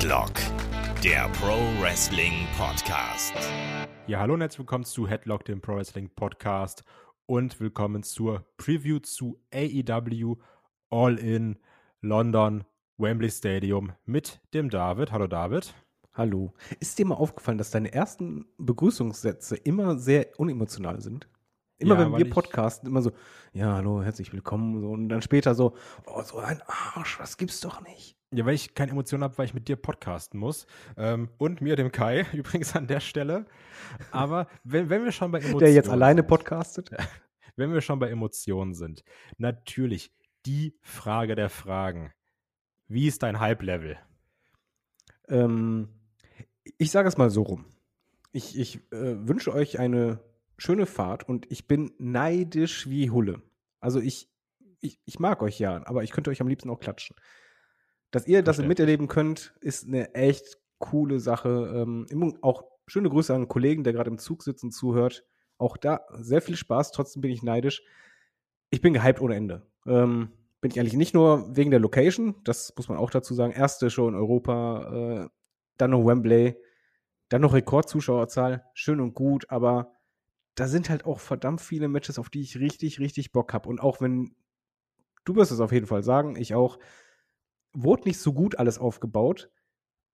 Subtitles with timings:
[0.00, 0.32] Headlock,
[1.04, 3.34] der Pro Wrestling Podcast.
[4.06, 6.84] Ja, hallo und herzlich willkommen zu Headlock, dem Pro Wrestling Podcast
[7.26, 10.36] und willkommen zur Preview zu AEW
[10.88, 11.58] All in
[12.00, 12.64] London
[12.96, 15.12] Wembley Stadium mit dem David.
[15.12, 15.74] Hallo David.
[16.14, 16.54] Hallo.
[16.78, 21.28] Ist dir mal aufgefallen, dass deine ersten Begrüßungssätze immer sehr unemotional sind?
[21.76, 23.12] Immer Ja, wenn wir podcasten, immer so,
[23.52, 24.80] ja, hallo, herzlich willkommen.
[24.80, 25.74] So, und dann später so,
[26.06, 28.16] oh, so ein Arsch, das gibt's doch nicht.
[28.32, 30.66] Ja, weil ich keine Emotionen habe, weil ich mit dir podcasten muss.
[30.96, 33.46] Ähm, und mir, dem Kai, übrigens an der Stelle.
[34.12, 36.90] Aber wenn, wenn wir schon bei Emotionen Der jetzt alleine podcastet.
[37.56, 39.04] wenn wir schon bei Emotionen sind,
[39.36, 40.12] natürlich
[40.46, 42.12] die Frage der Fragen.
[42.88, 43.98] Wie ist dein Hype-Level?
[45.28, 45.88] Ähm,
[46.78, 47.66] ich sage es mal so rum.
[48.32, 50.20] Ich, ich äh, wünsche euch eine
[50.56, 53.42] schöne Fahrt und ich bin neidisch wie Hulle.
[53.80, 54.30] Also ich,
[54.80, 57.16] ich, ich mag euch ja, aber ich könnte euch am liebsten auch klatschen.
[58.10, 61.72] Dass ihr das miterleben könnt, ist eine echt coole Sache.
[61.74, 65.24] Ähm, auch schöne Grüße an einen Kollegen, der gerade im Zug sitzt und zuhört.
[65.58, 67.82] Auch da sehr viel Spaß, trotzdem bin ich neidisch.
[68.70, 69.66] Ich bin gehypt ohne Ende.
[69.86, 73.52] Ähm, bin ich eigentlich nicht nur wegen der Location, das muss man auch dazu sagen.
[73.52, 75.28] Erste Show in Europa, äh,
[75.76, 76.56] dann noch Wembley,
[77.28, 79.92] dann noch Rekordzuschauerzahl, schön und gut, aber
[80.54, 83.68] da sind halt auch verdammt viele Matches, auf die ich richtig, richtig Bock habe.
[83.68, 84.34] Und auch wenn,
[85.24, 86.78] du wirst es auf jeden Fall sagen, ich auch,
[87.72, 89.50] wurde nicht so gut alles aufgebaut,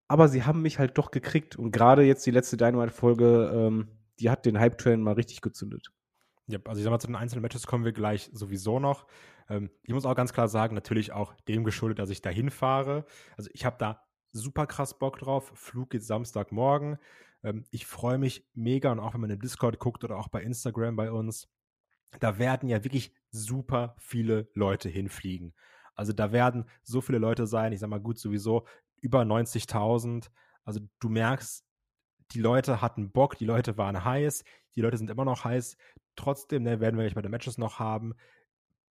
[0.08, 1.56] aber sie haben mich halt doch gekriegt.
[1.56, 3.88] Und gerade jetzt die letzte Dynamite-Folge, ähm,
[4.20, 5.92] die hat den Hype-Train mal richtig gezündet.
[6.48, 9.08] Ja, also ich sag mal, zu den einzelnen Matches kommen wir gleich sowieso noch.
[9.50, 13.06] Ähm, ich muss auch ganz klar sagen, natürlich auch dem geschuldet, dass ich da hinfahre.
[13.36, 15.52] Also ich habe da super krass Bock drauf.
[15.56, 16.98] Flug geht Samstagmorgen.
[17.44, 20.44] Ähm, ich freue mich mega und auch wenn man im Discord guckt oder auch bei
[20.44, 21.50] Instagram bei uns,
[22.20, 25.53] da werden ja wirklich super viele Leute hinfliegen.
[25.95, 28.65] Also da werden so viele Leute sein, ich sag mal gut sowieso
[29.02, 30.30] über 90.000.
[30.64, 31.65] Also du merkst,
[32.31, 34.43] die Leute hatten Bock, die Leute waren heiß,
[34.75, 35.77] die Leute sind immer noch heiß.
[36.15, 38.14] Trotzdem, ne, werden wir gleich bei den Matches noch haben.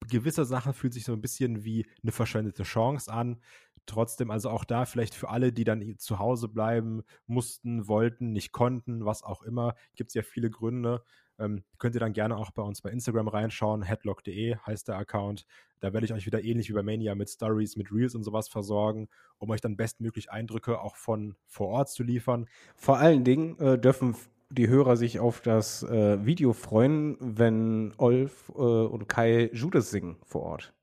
[0.08, 3.42] Gewisse Sachen fühlt sich so ein bisschen wie eine verschwendete Chance an.
[3.86, 8.52] Trotzdem, also auch da vielleicht für alle, die dann zu Hause bleiben mussten, wollten, nicht
[8.52, 11.04] konnten, was auch immer, gibt es ja viele Gründe.
[11.42, 13.82] Ähm, könnt ihr dann gerne auch bei uns bei Instagram reinschauen.
[13.82, 15.46] Headlock.de heißt der Account.
[15.80, 18.48] Da werde ich euch wieder ähnlich wie bei Mania mit Stories, mit Reels und sowas
[18.48, 19.10] versorgen,
[19.40, 22.48] um euch dann bestmöglich Eindrücke auch von vor Ort zu liefern.
[22.76, 24.16] Vor allen Dingen äh, dürfen
[24.52, 30.18] die Hörer sich auf das äh, Video freuen, wenn Olf äh, und Kai Judas singen
[30.24, 30.74] vor Ort.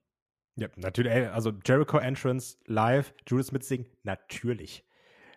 [0.57, 4.85] Ja, natürlich, ey, also Jericho Entrance live, Judas mitsingen, natürlich.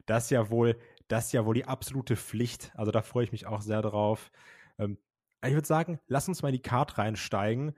[0.07, 0.77] Das ist ja wohl,
[1.07, 2.71] das ist ja wohl die absolute Pflicht.
[2.73, 4.31] Also da freue ich mich auch sehr drauf.
[4.79, 4.97] Ähm,
[5.49, 7.75] ich würde sagen, lass uns mal in die Card reinsteigen.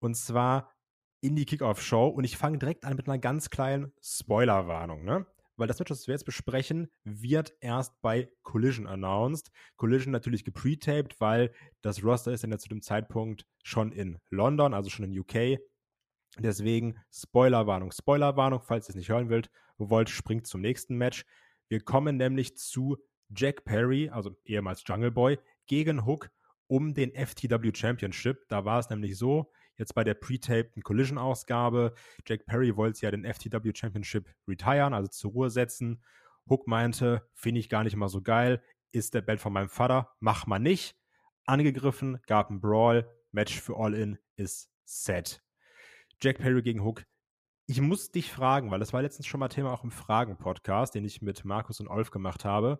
[0.00, 0.72] Und zwar
[1.20, 2.08] in die Kickoff-Show.
[2.08, 5.26] Und ich fange direkt an mit einer ganz kleinen Spoilerwarnung, ne?
[5.56, 9.50] Weil das Match, das wir jetzt besprechen, wird erst bei Collision announced.
[9.76, 11.52] Collision natürlich gepretaped, weil
[11.82, 15.60] das Roster ist dann ja zu dem Zeitpunkt schon in London, also schon in UK.
[16.38, 21.26] Deswegen Spoilerwarnung, Spoilerwarnung, falls ihr es nicht hören wollt, wollt, springt zum nächsten Match.
[21.68, 22.96] Wir kommen nämlich zu
[23.28, 26.30] Jack Perry, also ehemals Jungle Boy, gegen Hook
[26.70, 28.48] um den FTW Championship.
[28.48, 31.94] Da war es nämlich so, jetzt bei der pre-tapten Collision-Ausgabe,
[32.24, 36.00] Jack Perry wollte ja den FTW Championship retiren, also zur Ruhe setzen.
[36.48, 40.12] Hook meinte, finde ich gar nicht mal so geil, ist der Belt von meinem Vater,
[40.20, 40.96] mach mal nicht.
[41.44, 45.42] Angegriffen, gab ein Brawl, Match für All In ist set.
[46.22, 47.04] Jack Perry gegen Hook.
[47.66, 51.04] Ich muss dich fragen, weil das war letztens schon mal Thema auch im Fragen-Podcast, den
[51.04, 52.78] ich mit Markus und Olf gemacht habe.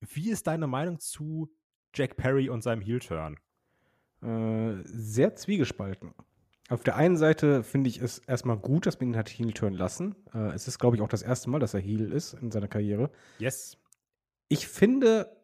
[0.00, 1.50] Wie ist deine Meinung zu
[1.94, 3.36] Jack Perry und seinem Heel-Turn?
[4.22, 6.12] Äh, sehr zwiegespalten.
[6.68, 9.74] Auf der einen Seite finde ich es erstmal gut, dass man ihn hat Heel turn
[9.74, 10.14] lassen.
[10.32, 12.68] Äh, es ist, glaube ich, auch das erste Mal, dass er Heel ist in seiner
[12.68, 13.10] Karriere.
[13.38, 13.76] Yes.
[14.48, 15.36] Ich finde,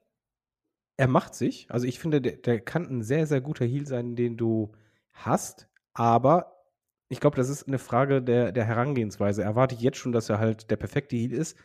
[0.96, 1.66] er macht sich.
[1.68, 4.72] Also ich finde, der, der kann ein sehr, sehr guter Heel sein, den du
[5.12, 5.68] hast.
[5.94, 6.62] Aber
[7.08, 9.42] ich glaube, das ist eine Frage der, der Herangehensweise.
[9.42, 11.56] Erwarte ich jetzt schon, dass er halt der perfekte Heel ist,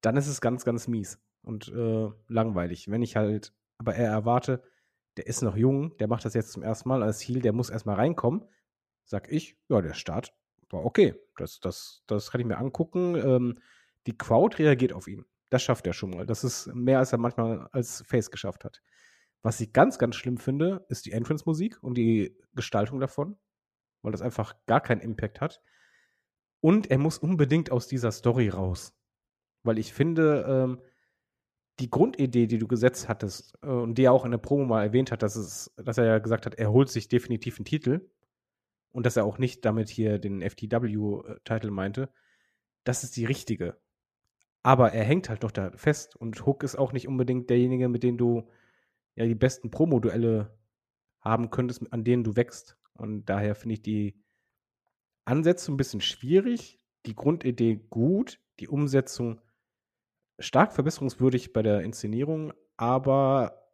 [0.00, 2.90] dann ist es ganz, ganz mies und äh, langweilig.
[2.90, 4.62] Wenn ich halt, aber er erwarte,
[5.16, 7.70] der ist noch jung, der macht das jetzt zum ersten Mal als Heel, der muss
[7.70, 8.44] erstmal reinkommen,
[9.04, 10.34] sag ich, ja, der Start
[10.70, 11.14] war okay.
[11.36, 13.14] Das, das, das kann ich mir angucken.
[13.14, 13.58] Ähm,
[14.06, 15.24] die Crowd reagiert auf ihn.
[15.50, 16.26] Das schafft er schon mal.
[16.26, 18.82] Das ist mehr, als er manchmal als Face geschafft hat.
[19.42, 23.38] Was ich ganz, ganz schlimm finde, ist die Entrance-Musik und die Gestaltung davon,
[24.02, 25.62] weil das einfach gar keinen Impact hat.
[26.60, 28.92] Und er muss unbedingt aus dieser Story raus.
[29.62, 30.82] Weil ich finde, ähm,
[31.78, 34.82] die Grundidee, die du gesetzt hattest äh, und die er auch in der Promo mal
[34.82, 38.08] erwähnt hat, dass, es, dass er ja gesagt hat, er holt sich definitiv einen Titel
[38.92, 42.08] und dass er auch nicht damit hier den FTW-Titel meinte,
[42.84, 43.76] das ist die richtige.
[44.62, 48.02] Aber er hängt halt noch da fest und Hook ist auch nicht unbedingt derjenige, mit
[48.02, 48.48] dem du
[49.14, 50.56] ja die besten Promo-Duelle
[51.20, 52.78] haben könntest, an denen du wächst.
[52.94, 54.18] Und daher finde ich die
[55.24, 59.40] Ansätze ein bisschen schwierig, die Grundidee gut, die Umsetzung
[60.38, 63.66] stark verbesserungswürdig bei der Inszenierung, aber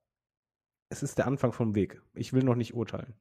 [0.88, 2.02] es ist der Anfang vom Weg.
[2.14, 3.14] Ich will noch nicht urteilen.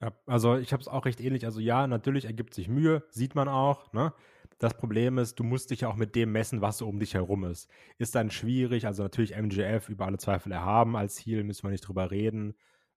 [0.00, 1.44] Ja, also ich habe es auch recht ähnlich.
[1.44, 3.92] Also ja, natürlich ergibt sich Mühe, sieht man auch.
[3.92, 4.12] Ne?
[4.58, 7.14] Das Problem ist, du musst dich ja auch mit dem messen, was so um dich
[7.14, 7.70] herum ist.
[7.98, 8.86] Ist dann schwierig.
[8.86, 12.54] Also natürlich MJF über alle Zweifel erhaben als Heal, müssen wir nicht drüber reden.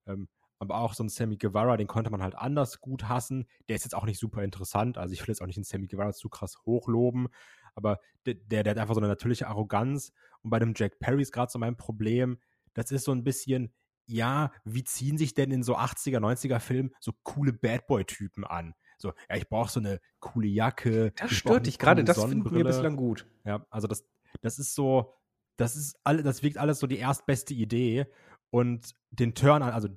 [0.07, 3.45] Ähm, aber auch so ein Sammy Guevara, den konnte man halt anders gut hassen.
[3.69, 4.97] Der ist jetzt auch nicht super interessant.
[4.97, 7.27] Also ich will jetzt auch nicht den Sammy Guevara zu krass hochloben.
[7.75, 10.11] Aber der, der, der hat einfach so eine natürliche Arroganz.
[10.41, 12.39] Und bei dem Jack Perry ist gerade so mein Problem.
[12.73, 13.73] Das ist so ein bisschen,
[14.07, 18.73] ja, wie ziehen sich denn in so 80er, 90er Filmen so coole Bad Boy-Typen an?
[18.97, 21.11] So, ja, ich brauche so eine coole Jacke.
[21.17, 23.27] Das stört dich gerade, das finden wir bislang gut.
[23.43, 24.05] Ja, also das,
[24.41, 25.13] das ist so,
[25.57, 28.07] das ist alle, das wirkt alles so die erstbeste Idee.
[28.51, 29.89] Und den Turn an, also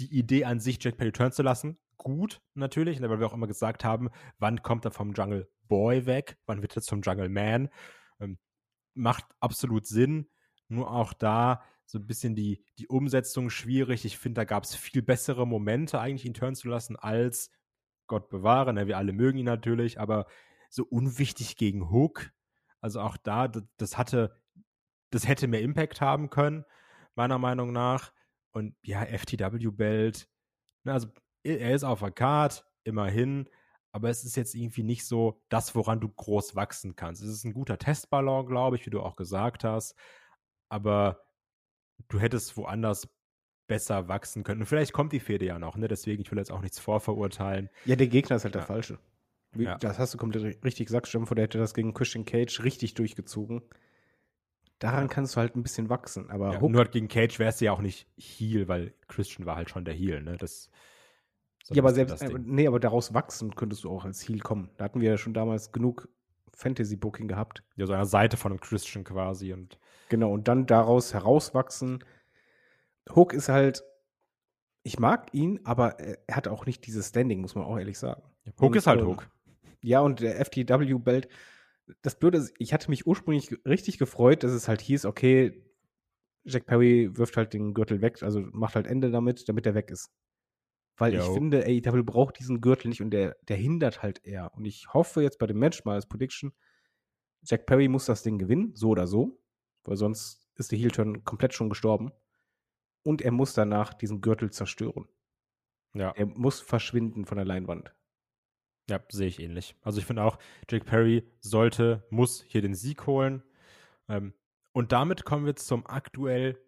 [0.00, 3.34] die Idee an sich, Jack Perry turn zu lassen, gut natürlich, ne, weil wir auch
[3.34, 7.28] immer gesagt haben, wann kommt er vom Jungle Boy weg, wann wird er zum Jungle
[7.28, 7.68] Man.
[8.20, 8.38] Ähm,
[8.94, 10.28] macht absolut Sinn,
[10.68, 14.04] nur auch da so ein bisschen die, die Umsetzung schwierig.
[14.04, 17.50] Ich finde, da gab es viel bessere Momente, eigentlich ihn turn zu lassen, als
[18.08, 18.72] Gott bewahre.
[18.72, 18.86] Ne?
[18.86, 20.26] Wir alle mögen ihn natürlich, aber
[20.68, 22.32] so unwichtig gegen Hook.
[22.80, 24.36] Also auch da, das, das hatte,
[25.10, 26.64] das hätte mehr Impact haben können,
[27.14, 28.12] meiner Meinung nach.
[28.50, 30.28] Und ja, FTW-Belt,
[30.84, 31.08] ne, also
[31.42, 33.48] er ist auf der Card, immerhin,
[33.96, 37.22] aber es ist jetzt irgendwie nicht so das, woran du groß wachsen kannst.
[37.22, 39.94] Es ist ein guter Testballon, glaube ich, wie du auch gesagt hast,
[40.68, 41.24] aber
[42.08, 43.08] du hättest woanders
[43.66, 44.60] besser wachsen können.
[44.60, 45.88] Und vielleicht kommt die Fehde ja noch, ne?
[45.88, 47.70] Deswegen, ich will jetzt auch nichts vorverurteilen.
[47.86, 48.60] Ja, der Gegner ist halt ja.
[48.60, 48.98] der falsche.
[49.52, 49.78] Wie, ja.
[49.78, 51.08] Das hast du komplett richtig gesagt.
[51.08, 53.62] Stell der hätte das gegen Christian Cage richtig durchgezogen
[54.78, 56.28] daran kannst du halt ein bisschen wachsen.
[56.28, 59.70] Aber ja, nur gegen Cage wärst du ja auch nicht Heal, weil Christian war halt
[59.70, 60.36] schon der Heal, ne?
[60.36, 60.70] Das,
[61.70, 64.70] ja, aber selbst, äh, nee, aber daraus wachsen könntest du auch als Heal kommen.
[64.76, 66.08] Da hatten wir ja schon damals genug
[66.54, 67.62] Fantasy-Booking gehabt.
[67.76, 69.78] Ja, so einer Seite von einem Christian quasi und.
[70.08, 72.04] Genau, und dann daraus herauswachsen.
[73.14, 73.84] Hook ist halt,
[74.82, 78.22] ich mag ihn, aber er hat auch nicht dieses Standing, muss man auch ehrlich sagen.
[78.60, 79.28] Hook und, ist halt Hook.
[79.82, 81.28] Ja, und der FTW-Belt
[82.02, 85.62] das Blöde ist, ich hatte mich ursprünglich richtig gefreut, dass es halt hieß, okay,
[86.44, 89.90] Jack Perry wirft halt den Gürtel weg, also macht halt Ende damit, damit er weg
[89.90, 90.10] ist.
[90.96, 91.20] Weil Yo.
[91.20, 94.54] ich finde, AEW braucht diesen Gürtel nicht und der, der hindert halt eher.
[94.54, 96.52] Und ich hoffe jetzt bei dem Match mal als Prediction,
[97.42, 99.40] Jack Perry muss das Ding gewinnen, so oder so,
[99.84, 102.12] weil sonst ist der Heel-Turn komplett schon gestorben.
[103.02, 105.06] Und er muss danach diesen Gürtel zerstören.
[105.94, 106.10] Ja.
[106.10, 107.94] Er muss verschwinden von der Leinwand.
[108.88, 109.76] Ja, sehe ich ähnlich.
[109.82, 110.38] Also ich finde auch,
[110.68, 113.42] Jake Perry sollte, muss hier den Sieg holen.
[114.08, 114.32] Ähm,
[114.72, 116.58] und damit kommen wir zum aktuell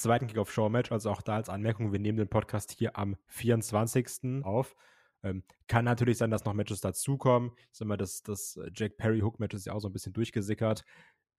[0.00, 0.92] zweiten Kick-Off-Show-Match.
[0.92, 4.44] Also auch da als Anmerkung, wir nehmen den Podcast hier am 24.
[4.44, 4.74] auf.
[5.22, 7.52] Ähm, kann natürlich sein, dass noch Matches dazukommen.
[7.70, 10.84] Ich sag mal, das, das Jack Perry-Hook-Match ist ja auch so ein bisschen durchgesickert.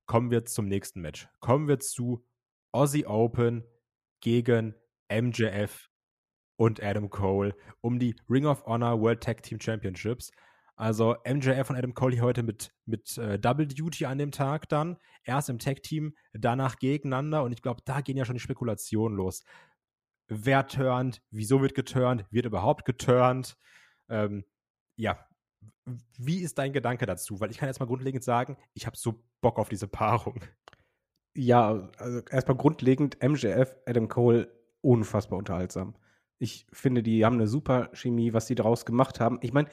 [0.05, 1.27] Kommen wir zum nächsten Match.
[1.39, 2.25] Kommen wir zu
[2.71, 3.63] Aussie Open
[4.21, 4.75] gegen
[5.11, 5.89] MJF
[6.55, 10.31] und Adam Cole um die Ring of Honor World Tag Team Championships.
[10.75, 14.97] Also MJF und Adam Cole heute mit, mit äh, Double Duty an dem Tag dann.
[15.23, 17.43] Erst im Tag Team, danach gegeneinander.
[17.43, 19.43] Und ich glaube, da gehen ja schon die Spekulationen los.
[20.27, 21.21] Wer turnt?
[21.29, 22.25] Wieso wird geturnt?
[22.31, 23.57] Wird überhaupt geturnt?
[24.09, 24.45] Ähm,
[24.95, 25.27] ja,
[26.17, 27.39] wie ist dein Gedanke dazu?
[27.39, 30.39] Weil ich kann erstmal grundlegend sagen, ich habe so Bock auf diese Paarung.
[31.35, 34.51] Ja, also erstmal grundlegend MJF, Adam Cole,
[34.81, 35.95] unfassbar unterhaltsam.
[36.37, 39.39] Ich finde, die haben eine super Chemie, was die daraus gemacht haben.
[39.41, 39.69] Ich meine,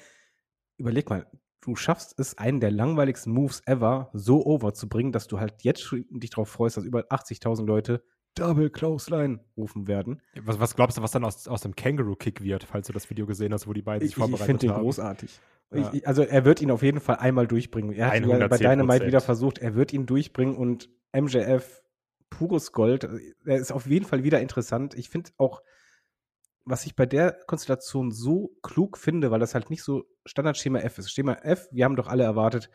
[0.81, 1.27] überleg mal,
[1.61, 5.63] du schaffst es, einen der langweiligsten Moves ever so over zu bringen, dass du halt
[5.63, 8.03] jetzt schon dich darauf freust, dass über 80.000 Leute
[8.35, 10.23] Double Clothesline rufen werden.
[10.43, 13.27] Was, was, glaubst du, was dann aus, aus dem Kangaroo-Kick wird, falls du das Video
[13.27, 14.57] gesehen hast, wo die beiden sich ich, vorbereitet haben?
[14.57, 15.41] Ich finde den großartig.
[15.73, 15.93] Ja.
[15.93, 17.93] Ich, also er wird ihn auf jeden Fall einmal durchbringen.
[17.93, 21.83] Er hat ja bei Dynamite wieder versucht, er wird ihn durchbringen und MJF
[22.29, 23.09] pures Gold.
[23.45, 24.95] Er ist auf jeden Fall wieder interessant.
[24.95, 25.63] Ich finde auch,
[26.65, 30.99] was ich bei der Konstellation so klug finde, weil das halt nicht so Standardschema F
[30.99, 31.11] ist.
[31.11, 32.71] Schema F, wir haben doch alle erwartet,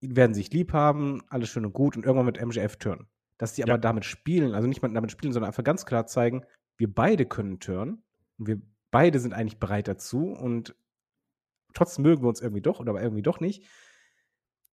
[0.00, 3.08] werden sich lieb haben, alles schön und gut und irgendwann mit MJF turn.
[3.36, 3.66] Dass die ja.
[3.66, 6.44] aber damit spielen, also nicht mal damit spielen, sondern einfach ganz klar zeigen,
[6.76, 8.02] wir beide können turn
[8.38, 10.74] und wir beide sind eigentlich bereit dazu und
[11.74, 13.64] trotzdem mögen wir uns irgendwie doch oder aber irgendwie doch nicht.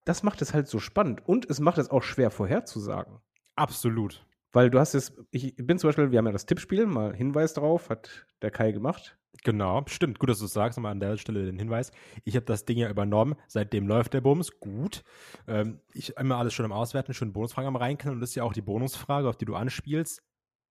[0.05, 3.19] Das macht es halt so spannend und es macht es auch schwer vorherzusagen.
[3.55, 4.25] Absolut.
[4.55, 7.53] Weil du hast es, ich bin zum Beispiel, wir haben ja das Tippspiel, mal Hinweis
[7.53, 9.17] drauf, hat der Kai gemacht.
[9.43, 10.17] Genau, stimmt.
[10.17, 10.77] Gut, dass du es sagst.
[10.77, 11.91] Nochmal an der Stelle den Hinweis.
[12.23, 13.35] Ich habe das Ding ja übernommen.
[13.47, 14.57] Seitdem läuft der Bums.
[14.61, 15.03] Gut.
[15.45, 18.15] Ähm, ich immer alles schon im Auswerten, schon Bonusfragen am reinknallen.
[18.15, 20.23] Und das ist ja auch die Bonusfrage, auf die du anspielst.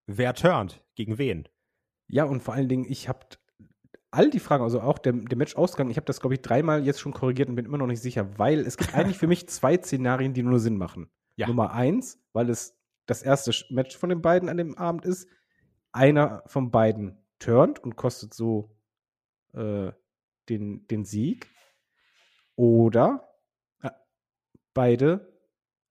[0.06, 0.82] Wer turnt?
[0.94, 1.46] Gegen wen?
[2.08, 3.20] Ja, und vor allen Dingen, ich habe
[4.10, 7.00] all die Fragen, also auch der, der Match-Ausgang, ich habe das, glaube ich, dreimal jetzt
[7.00, 9.76] schon korrigiert und bin immer noch nicht sicher, weil es gibt eigentlich für mich zwei
[9.76, 11.10] Szenarien, die nur Sinn machen.
[11.36, 11.48] Ja.
[11.48, 15.28] Nummer eins, weil es das erste Match von den beiden an dem Abend ist.
[15.92, 18.76] Einer von beiden turnt und kostet so
[19.52, 19.92] äh,
[20.48, 21.48] den, den Sieg.
[22.56, 23.28] Oder
[23.82, 23.90] äh,
[24.72, 25.38] beide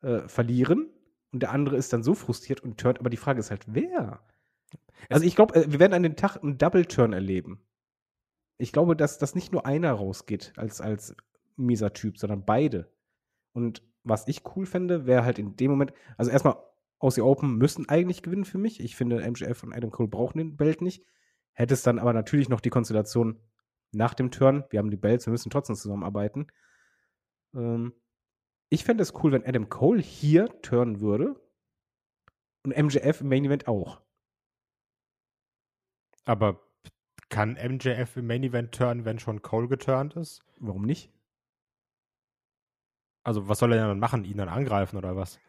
[0.02, 0.90] äh, verlieren
[1.32, 3.00] und der andere ist dann so frustriert und turnt.
[3.00, 4.24] Aber die Frage ist halt, wer?
[5.10, 7.66] Also ich glaube, äh, wir werden an den Tag einen Double-Turn erleben.
[8.58, 11.16] Ich glaube, dass das nicht nur einer rausgeht als, als
[11.58, 12.92] mieser Typ, sondern beide.
[13.52, 16.58] Und was ich cool fände, wäre halt in dem Moment, also erstmal
[17.00, 18.80] aus der Open müssen eigentlich gewinnen für mich.
[18.80, 21.06] Ich finde, MJF und Adam Cole brauchen den Belt nicht.
[21.54, 23.40] Hätte es dann aber natürlich noch die Konstellation
[23.92, 26.48] nach dem Turn, wir haben die Belts, wir müssen trotzdem zusammenarbeiten.
[27.54, 27.94] Ähm,
[28.70, 31.40] ich fände es cool, wenn Adam Cole hier turnen würde
[32.64, 34.02] und MJF im Main Event auch.
[36.26, 36.62] Aber
[37.30, 40.42] kann MJF im Main Event turnen, wenn schon Cole geturnt ist?
[40.60, 41.12] Warum nicht?
[43.24, 44.26] Also, was soll er denn dann machen?
[44.26, 45.40] Ihn dann angreifen oder was?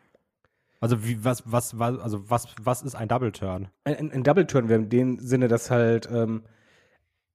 [0.85, 3.71] Also, wie, was, was, was, also, was, was ist ein Double Turn?
[3.85, 6.45] Ein, ein, Double Turn wäre in dem Sinne, dass halt ähm,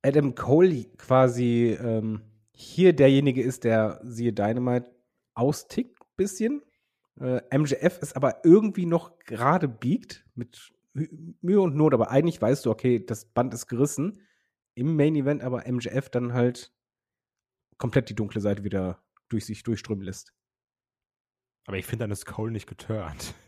[0.04, 4.92] Adam Cole quasi ähm, hier derjenige ist, der, siehe Dynamite,
[5.34, 6.62] austickt bisschen.
[7.20, 12.68] Äh, MJF ist aber irgendwie noch gerade biegt, mit Mühe und Not, aber eigentlich weißt
[12.68, 14.22] du, okay, das Band ist gerissen.
[14.76, 16.72] Im Main Event aber MJF dann halt
[17.80, 20.36] komplett die dunkle Seite wieder durch sich durchströmen lässt.
[21.70, 23.36] Aber ich finde, dann ist Cole nicht geturnt.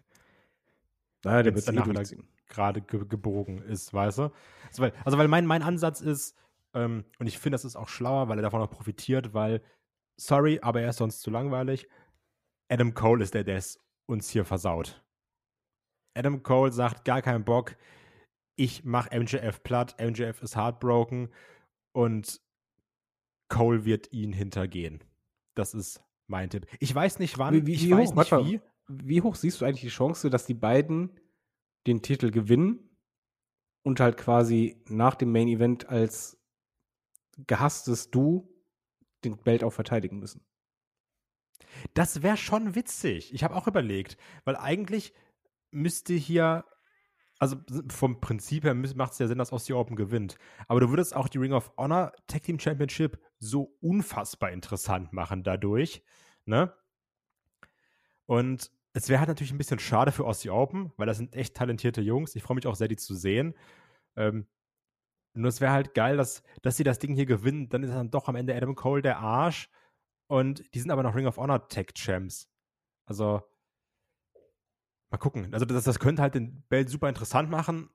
[1.24, 4.32] Naja, der Wenn's wird danach eh wieder gerade ge gebogen ist, weißt du?
[4.70, 6.36] Also, weil, also, weil mein, mein Ansatz ist,
[6.74, 9.62] ähm, und ich finde, das ist auch schlauer, weil er davon auch profitiert, weil,
[10.18, 11.88] sorry, aber er ist sonst zu langweilig.
[12.70, 15.04] Adam Cole ist der, der es uns hier versaut.
[16.16, 17.76] Adam Cole sagt, gar keinen Bock,
[18.56, 21.30] ich mach MJF platt, MJF ist heartbroken
[21.92, 22.42] und
[23.48, 25.04] Cole wird ihn hintergehen.
[25.54, 26.66] Das ist mein Tipp.
[26.80, 28.46] Ich weiß nicht wann, Wie- wie- ich wie weiß hoch- nicht mal.
[28.46, 28.62] wie.
[28.88, 31.18] Wie hoch siehst du eigentlich die Chance, dass die beiden
[31.88, 32.90] den Titel gewinnen
[33.84, 36.38] und halt quasi nach dem Main Event als
[37.48, 38.54] gehasstes Du
[39.24, 40.46] den Belt auch verteidigen müssen?
[41.94, 43.34] Das wäre schon witzig.
[43.34, 45.14] Ich habe auch überlegt, weil eigentlich
[45.72, 46.66] müsste hier,
[47.42, 47.58] also
[47.90, 50.38] vom Prinzip her macht es ja Sinn, dass Aussie Open gewinnt.
[50.68, 55.42] Aber du würdest auch die Ring of Honor Tag Team Championship so unfassbar interessant machen
[55.42, 56.04] dadurch,
[56.46, 56.72] ne?
[58.28, 61.56] Und es wäre halt natürlich ein bisschen schade für Aussie Open, weil das sind echt
[61.56, 62.36] talentierte Jungs.
[62.36, 63.56] Ich freue mich auch sehr, die zu sehen.
[64.16, 64.46] Ähm,
[65.34, 67.70] nur es wäre halt geil, dass, dass sie das Ding hier gewinnen.
[67.70, 69.68] Dann ist dann doch am Ende Adam Cole der Arsch.
[70.28, 72.48] Und die sind aber noch Ring of Honor Tag Champs.
[73.08, 73.42] Also,
[75.12, 75.54] mal gucken.
[75.54, 77.90] Also, das, das könnte halt den Belt super interessant machen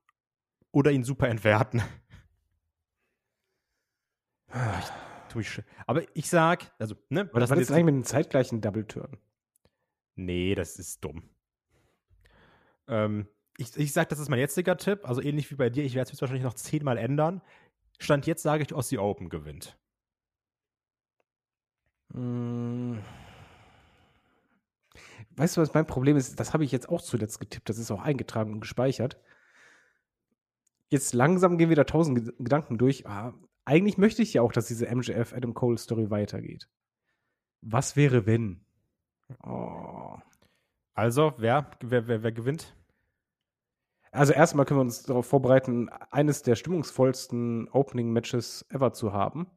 [0.73, 1.83] oder ihn super entwerten.
[4.49, 4.87] Ich,
[5.29, 7.23] tu ich, sch- aber ich sag, also, ne?
[7.31, 9.19] Aber das war jetzt eigentlich mit einem zeitgleichen Double Turn.
[10.15, 11.29] Nee, das ist dumm.
[12.89, 13.27] Ähm,
[13.59, 15.07] ich, ich sag, das ist mein jetziger Tipp.
[15.07, 15.85] Also ähnlich wie bei dir.
[15.85, 17.43] Ich werde es wahrscheinlich noch zehnmal ändern.
[17.99, 19.79] Stand jetzt sage ich, Aussie Open gewinnt.
[22.15, 22.99] Mm.
[25.37, 26.39] Weißt du, was mein Problem ist?
[26.41, 27.69] Das habe ich jetzt auch zuletzt getippt.
[27.69, 29.21] Das ist auch eingetragen und gespeichert.
[30.89, 33.07] Jetzt langsam gehen wieder tausend Ged- Gedanken durch.
[33.07, 36.69] Ah, eigentlich möchte ich ja auch, dass diese MJF Adam Cole Story weitergeht.
[37.61, 38.65] Was wäre, wenn?
[39.43, 40.17] Oh.
[40.95, 42.75] Also, wer, wer, wer, wer gewinnt?
[44.13, 49.51] Also erstmal können wir uns darauf vorbereiten, eines der stimmungsvollsten Opening-Matches ever zu haben.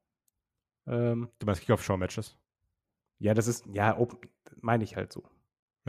[0.87, 2.37] Ähm, Du meinst Kickoff-Show-Matches?
[3.19, 3.97] ja, das ist, ja,
[4.61, 5.23] meine ich halt so.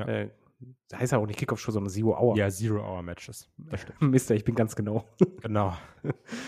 [0.00, 0.08] Ja.
[0.08, 0.30] Äh,
[0.88, 2.36] das heißt ja auch nicht Kickoff-Show, sondern Zero Hour.
[2.36, 3.48] Ja, Zero-Hour-Matches.
[3.56, 4.02] Das stimmt.
[4.02, 5.08] Mister, ich bin ganz genau.
[5.42, 5.74] genau.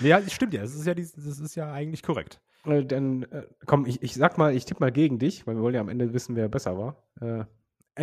[0.03, 0.61] Ja, das stimmt ja.
[0.61, 2.41] Das ist ja, dies- das ist ja eigentlich korrekt.
[2.67, 5.63] Äh, dann, äh, komm, ich, ich sag mal, ich tippe mal gegen dich, weil wir
[5.63, 7.03] wollen ja am Ende wissen, wer besser war.
[7.21, 7.45] Äh,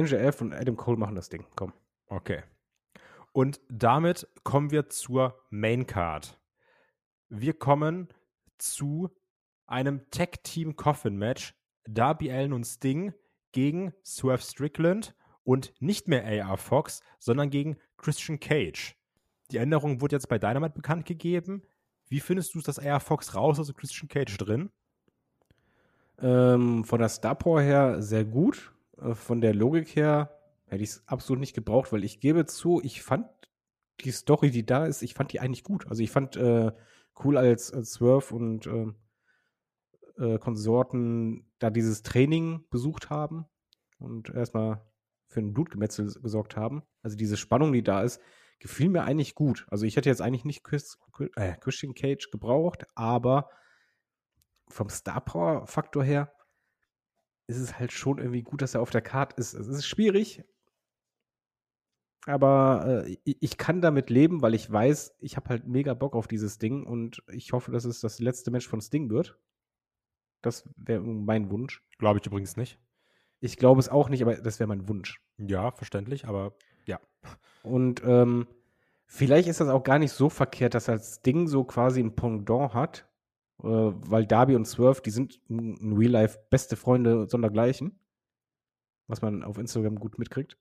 [0.02, 1.46] NJF und Adam Cole machen das Ding.
[1.56, 1.74] Komm.
[2.08, 2.42] Okay.
[3.32, 6.40] Und damit kommen wir zur Main Card.
[7.30, 8.08] Wir kommen
[8.58, 9.10] zu
[9.68, 11.54] einem Tag Team Coffin Match.
[11.88, 13.14] Darby Allen und Sting
[13.52, 15.16] gegen Swerve Strickland
[15.50, 18.96] und nicht mehr AR Fox, sondern gegen Christian Cage.
[19.50, 21.64] Die Änderung wurde jetzt bei Dynamite bekannt gegeben.
[22.08, 24.70] Wie findest du es, dass AR Fox raus ist und Christian Cage drin?
[26.20, 28.72] Ähm, von der Star Power her sehr gut.
[29.02, 30.38] Äh, von der Logik her
[30.68, 33.26] hätte ich es absolut nicht gebraucht, weil ich gebe zu, ich fand
[34.02, 35.88] die Story, die da ist, ich fand die eigentlich gut.
[35.88, 36.72] Also ich fand äh,
[37.24, 38.98] cool, als, als und ähm,
[40.20, 43.48] äh, Konsorten da dieses Training besucht haben
[43.98, 44.86] und erstmal
[45.30, 46.84] für ein Blutgemetzel gesorgt haben.
[47.02, 48.20] Also diese Spannung, die da ist,
[48.60, 49.66] gefiel mir eigentlich gut.
[49.70, 50.64] Also ich hätte jetzt eigentlich nicht
[51.36, 53.50] äh, Christian Cage gebraucht, aber
[54.68, 56.34] vom Star Power Faktor her
[57.48, 59.54] ist es halt schon irgendwie gut, dass er auf der Karte ist.
[59.54, 60.44] Es ist schwierig,
[62.26, 66.28] aber äh, ich kann damit leben, weil ich weiß, ich habe halt mega Bock auf
[66.28, 69.40] dieses Ding und ich hoffe, dass es das letzte Match von Sting wird.
[70.42, 71.84] Das wäre mein Wunsch.
[71.98, 72.80] Glaube ich übrigens nicht.
[73.42, 75.22] Ich glaube es auch nicht, aber das wäre mein Wunsch.
[75.38, 76.54] Ja, verständlich, aber
[76.86, 77.00] ja.
[77.64, 78.48] Und ähm,
[79.06, 82.74] vielleicht ist das auch gar nicht so verkehrt, dass das Ding so quasi ein Pendant
[82.74, 83.08] hat,
[83.64, 88.00] äh, weil Darby und Swerve, die sind in Real Life beste Freunde sondergleichen,
[89.08, 90.58] was man auf Instagram gut mitkriegt.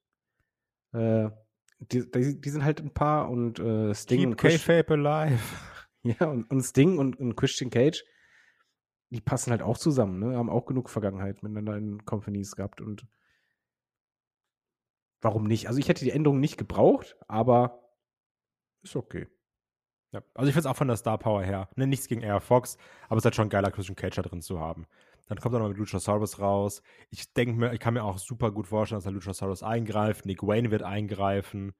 [0.92, 1.30] Äh,
[1.80, 5.38] die, die, die, sind halt ein Paar und äh, Sting Keep und Christian, alive.
[6.04, 8.04] Ja, und, und Sting und, und Christian Cage,
[9.10, 10.36] die passen halt auch zusammen, ne?
[10.36, 13.06] Haben auch genug Vergangenheit miteinander in Companies gehabt und
[15.20, 15.68] warum nicht?
[15.68, 17.82] Also ich hätte die Änderung nicht gebraucht, aber
[18.82, 19.26] ist okay.
[20.12, 21.68] Ja, also ich finde es auch von der Star Power her.
[21.76, 24.58] Ne, nichts gegen Air Fox, aber es ist halt schon geiler, Christian da drin zu
[24.58, 24.86] haben.
[25.26, 26.82] Dann kommt er noch mit Luchasaurus raus.
[27.10, 30.24] Ich denke mir, ich kann mir auch super gut vorstellen, dass der Luchasaurus eingreift.
[30.24, 31.74] Nick Wayne wird eingreifen.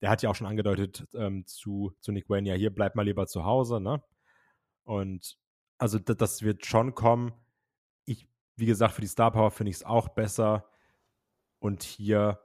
[0.00, 3.02] Der hat ja auch schon angedeutet ähm, zu, zu Nick Wayne, ja, hier bleib mal
[3.02, 4.02] lieber zu Hause, ne?
[4.84, 5.38] Und
[5.84, 7.34] also das wird schon kommen.
[8.06, 8.26] Ich,
[8.56, 10.66] wie gesagt, für die Star Power finde ich es auch besser.
[11.58, 12.40] Und hier,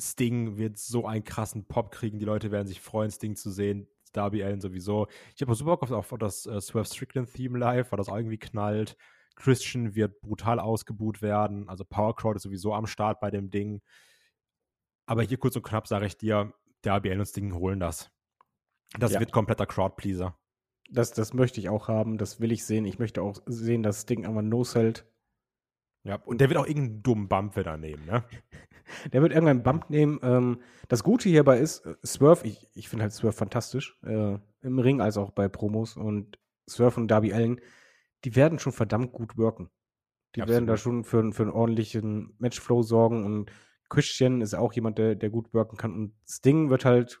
[0.00, 2.18] Sting wird so einen krassen Pop kriegen.
[2.18, 3.88] Die Leute werden sich freuen, Sting zu sehen.
[4.12, 5.06] Darby Allen sowieso.
[5.36, 8.38] Ich habe super Bock auf, auf das äh, Swerve Strickland Theme live, weil das irgendwie
[8.38, 8.96] knallt.
[9.36, 11.68] Christian wird brutal ausgebuht werden.
[11.68, 13.82] Also Power Crowd ist sowieso am Start bei dem Ding.
[15.04, 18.10] Aber hier kurz und knapp sage ich dir, Darby Allen und Sting holen das.
[18.98, 19.20] Das ja.
[19.20, 20.38] wird kompletter Crowdpleaser.
[20.90, 22.84] Das, das möchte ich auch haben, das will ich sehen.
[22.84, 25.06] Ich möchte auch sehen, dass Sting einmal no hält.
[26.04, 28.24] Ja, und der wird auch irgendeinen dummen Bump wieder nehmen, ne?
[29.12, 30.18] der wird irgendeinen Bump nehmen.
[30.22, 34.78] Ähm, das Gute hierbei ist, äh, Swerve, ich, ich finde halt Swerve fantastisch, äh, im
[34.78, 35.96] Ring als auch bei Promos.
[35.96, 37.60] Und Swerve und Darby Allen,
[38.24, 39.70] die werden schon verdammt gut worken.
[40.34, 40.54] Die Absolut.
[40.54, 43.24] werden da schon für, für einen ordentlichen Matchflow sorgen.
[43.24, 43.52] Und
[43.88, 45.94] Christian ist auch jemand, der, der gut worken kann.
[45.94, 47.20] Und Sting wird halt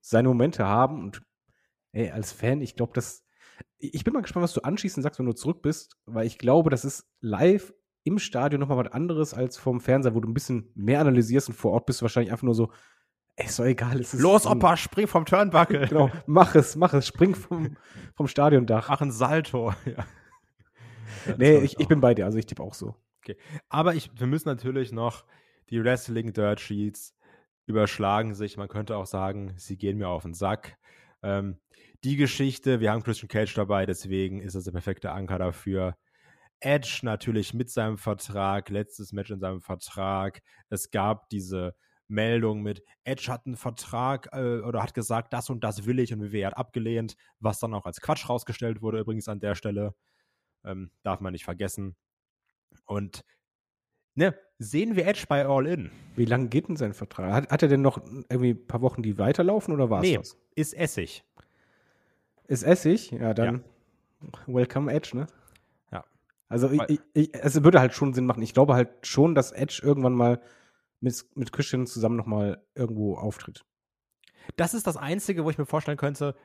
[0.00, 0.98] seine Momente haben.
[1.00, 1.22] Und
[1.96, 3.24] ey, als Fan, ich glaube, dass.
[3.78, 6.70] Ich bin mal gespannt, was du anschließend sagst, wenn du zurück bist, weil ich glaube,
[6.70, 7.72] das ist live
[8.04, 11.54] im Stadion nochmal was anderes als vom Fernseher, wo du ein bisschen mehr analysierst und
[11.54, 12.70] vor Ort bist du wahrscheinlich einfach nur so,
[13.34, 14.00] ey, ist doch egal.
[14.00, 15.86] Es ist Los, Opa, spring vom Turnbuckle.
[15.88, 17.76] genau, mach es, mach es, spring vom,
[18.14, 18.88] vom Stadiondach.
[18.88, 19.72] Mach ein Salto.
[19.84, 20.04] Ja.
[21.38, 22.94] nee, ich, ich bin bei dir, also ich tippe auch so.
[23.20, 23.36] Okay.
[23.68, 25.24] Aber ich, wir müssen natürlich noch
[25.70, 27.16] die Wrestling Dirt Sheets
[27.66, 28.56] überschlagen sich.
[28.56, 30.78] Man könnte auch sagen, sie gehen mir auf den Sack.
[31.26, 31.58] Ähm,
[32.04, 35.96] die Geschichte, wir haben Christian Cage dabei, deswegen ist das der perfekte Anker dafür.
[36.60, 40.40] Edge natürlich mit seinem Vertrag, letztes Match in seinem Vertrag.
[40.70, 41.74] Es gab diese
[42.06, 46.12] Meldung mit Edge hat einen Vertrag äh, oder hat gesagt, das und das will ich
[46.12, 49.96] und WWE hat abgelehnt, was dann auch als Quatsch rausgestellt wurde, übrigens an der Stelle.
[50.64, 51.96] Ähm, darf man nicht vergessen.
[52.84, 53.22] Und
[54.16, 55.90] ne, sehen wir Edge bei All In.
[56.16, 57.32] Wie lange geht denn sein Vertrag?
[57.32, 57.98] Hat, hat er denn noch
[58.28, 60.36] irgendwie ein paar Wochen, die weiterlaufen oder war es nee, das?
[60.56, 61.24] ist Essig.
[62.48, 63.12] Ist Essig?
[63.12, 63.64] Ja, dann
[64.22, 64.30] ja.
[64.46, 65.26] Welcome Edge, ne?
[66.48, 68.42] Also ich, ich, es würde halt schon Sinn machen.
[68.42, 70.40] Ich glaube halt schon, dass Edge irgendwann mal
[71.00, 73.64] mit, mit Christian zusammen nochmal irgendwo auftritt.
[74.56, 76.36] Das ist das Einzige, wo ich mir vorstellen könnte,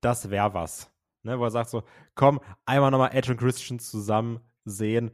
[0.00, 0.90] das wäre was.
[1.22, 1.82] Ne, wo er sagt so,
[2.14, 5.10] komm, einmal nochmal Edge und Christian zusammen sehen.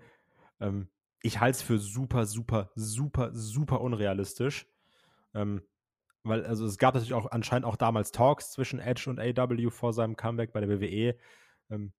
[0.61, 0.89] Ähm,
[1.25, 4.67] ich halte es für super, super, super, super unrealistisch.
[5.33, 5.63] Ähm,
[6.23, 9.95] weil, also es gab natürlich auch anscheinend auch damals Talks zwischen Edge und AW vor
[9.95, 11.17] seinem Comeback bei der WWE.
[11.71, 11.95] Ähm,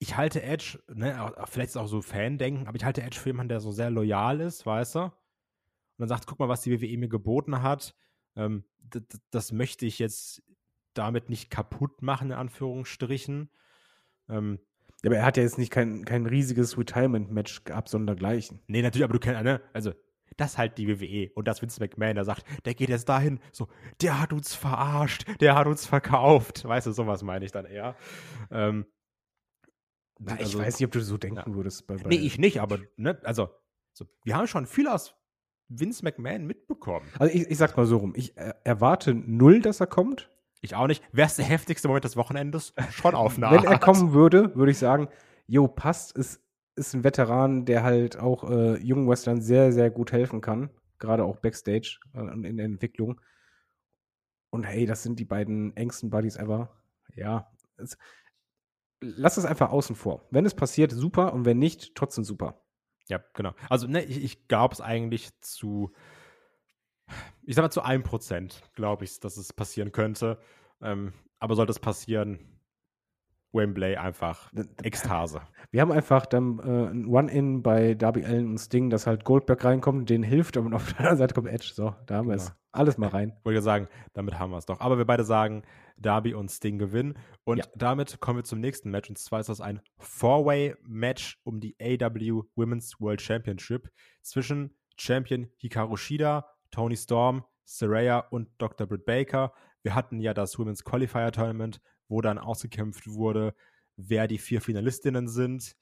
[0.00, 3.50] ich halte Edge, ne, vielleicht ist auch so Fan-Denken, aber ich halte Edge für jemanden,
[3.50, 5.00] der so sehr loyal ist, weißt du?
[5.02, 5.12] Und
[5.98, 7.94] dann sagt, guck mal, was die WWE mir geboten hat.
[8.34, 8.64] Ähm,
[9.30, 10.42] das möchte ich jetzt
[10.94, 13.50] damit nicht kaputt machen, in Anführungsstrichen.
[14.28, 14.58] Ähm,
[15.04, 18.60] ja, aber er hat ja jetzt nicht kein, kein riesiges Retirement-Match gehabt, sondern dergleichen.
[18.66, 19.92] Nee, natürlich, aber du kennst, ne, also
[20.36, 23.68] das halt die WWE und das Vince McMahon, der sagt, der geht jetzt dahin, so,
[24.00, 26.64] der hat uns verarscht, der hat uns verkauft.
[26.64, 27.96] Weißt du, sowas meine ich dann eher.
[28.50, 28.86] Ähm,
[30.18, 31.54] na, ich also, weiß nicht, ob du so denken ja.
[31.54, 31.86] würdest.
[31.86, 33.50] Bei, bei nee, ich nicht, aber ne, also
[33.92, 35.14] so, wir haben schon viel aus
[35.68, 37.06] Vince McMahon mitbekommen.
[37.18, 40.30] Also ich, ich sag's mal so rum, ich äh, erwarte null, dass er kommt.
[40.64, 41.04] Ich auch nicht.
[41.12, 42.72] Wäre es der heftigste Moment des Wochenendes?
[42.90, 45.08] Schon auf eine Wenn er kommen würde, würde ich sagen,
[45.46, 46.40] jo, passt, ist,
[46.74, 50.70] ist ein Veteran, der halt auch äh, jungen Western sehr, sehr gut helfen kann.
[50.98, 53.20] Gerade auch Backstage äh, in der Entwicklung.
[54.48, 56.70] Und hey, das sind die beiden engsten Buddies ever.
[57.14, 57.98] Ja, es,
[59.02, 60.26] lass es einfach außen vor.
[60.30, 61.34] Wenn es passiert, super.
[61.34, 62.64] Und wenn nicht, trotzdem super.
[63.08, 63.52] Ja, genau.
[63.68, 65.92] Also, ne, ich, ich glaube es eigentlich zu,
[67.42, 70.38] ich sag mal zu einem Prozent, glaube ich, dass es passieren könnte.
[70.82, 72.38] Ähm, aber sollte es passieren,
[73.52, 74.50] Wembley einfach
[74.82, 75.40] Ekstase.
[75.70, 79.64] Wir haben einfach dann äh, ein One-In bei Darby Allen und Sting, dass halt Goldberg
[79.64, 81.70] reinkommt, denen hilft und auf der anderen Seite kommt Edge.
[81.72, 82.46] So, da haben wir es.
[82.46, 82.58] Genau.
[82.72, 83.36] Alles mal rein.
[83.44, 84.80] Wollte ich sagen, damit haben wir es doch.
[84.80, 85.62] Aber wir beide sagen,
[85.96, 87.16] Darby und Sting gewinnen.
[87.44, 87.64] Und Ja.
[87.76, 89.08] damit kommen wir zum nächsten Match.
[89.08, 93.88] Und zwar ist das ein Four-Way-Match um die AW Women's World Championship
[94.22, 98.86] zwischen Champion Hikaru Shida, Tony Storm, Saraya und Dr.
[98.88, 99.52] Britt Baker.
[99.82, 103.54] Wir hatten ja das Women's Qualifier Tournament, wo dann ausgekämpft wurde,
[103.96, 105.76] wer die vier Finalistinnen sind.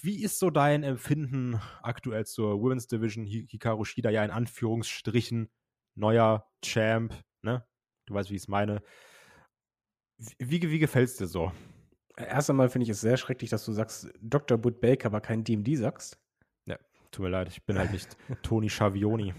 [0.00, 3.24] Wie ist so dein Empfinden aktuell zur Women's Division?
[3.26, 5.50] Hi- Hikaru Shida ja in Anführungsstrichen
[5.96, 7.66] neuer Champ, ne?
[8.06, 8.80] Du weißt, wie ich es meine.
[10.38, 11.50] Wie, wie gefällt es dir so?
[12.16, 14.56] Erst einmal finde ich es sehr schrecklich, dass du sagst, Dr.
[14.56, 16.21] Bud Baker, aber kein DMD sagst.
[17.12, 19.34] Tut mir leid, ich bin halt nicht Toni Schavioni.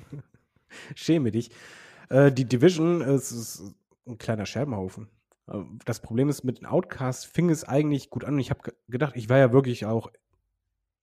[0.96, 1.50] Schäme dich.
[2.10, 3.76] Äh, die Division ist, ist
[4.08, 5.10] ein kleiner Scherbenhaufen.
[5.48, 8.36] Äh, Das Problem ist, mit den Outcasts fing es eigentlich gut an.
[8.36, 10.12] Und ich habe ge gedacht, ich war ja wirklich auch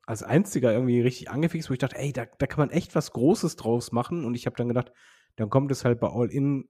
[0.07, 3.13] als einziger irgendwie richtig angefixt, wo ich dachte, ey, da, da kann man echt was
[3.13, 4.25] Großes draus machen.
[4.25, 4.93] Und ich habe dann gedacht,
[5.37, 6.69] dann kommt es halt bei All In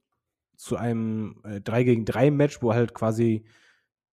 [0.57, 3.45] zu einem äh, 3 gegen 3 Match, wo halt quasi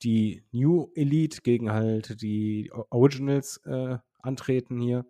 [0.04, 5.06] die New Elite gegen halt die Originals äh, antreten hier.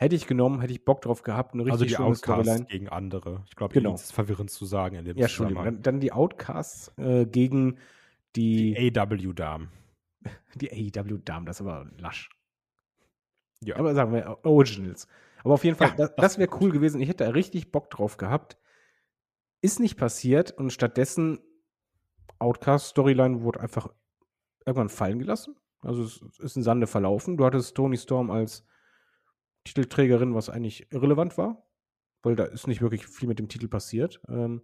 [0.00, 2.64] Hätte ich genommen, hätte ich Bock drauf gehabt, eine richtig Also die schöne Outcasts Storyline.
[2.66, 3.42] gegen andere.
[3.48, 3.94] Ich glaube, Genau.
[3.94, 5.62] ist verwirrend zu sagen in dem Ja, Entschuldigung.
[5.64, 5.82] Zusammenhang.
[5.82, 7.78] Dann, dann die Outcasts äh, gegen
[8.36, 9.68] die, Die AW-Damen.
[10.54, 12.30] die AEW-Damen, das ist aber lasch.
[13.60, 13.74] Ja.
[13.76, 15.08] Aber sagen wir Originals.
[15.42, 17.00] Aber auf jeden Fall, Ja, das, das wäre cool gewesen.
[17.00, 18.56] Ich hätte da richtig Bock drauf gehabt.
[19.62, 21.40] Ist nicht passiert und stattdessen
[22.38, 23.88] Outcast-Storyline wurde einfach
[24.64, 25.56] irgendwann fallen gelassen.
[25.80, 27.36] Also es ist in Sande verlaufen.
[27.36, 28.64] Du hattest Tony Storm als
[29.68, 31.66] Titelträgerin, was eigentlich irrelevant war,
[32.22, 34.20] weil da ist nicht wirklich viel mit dem Titel passiert.
[34.28, 34.62] Ähm,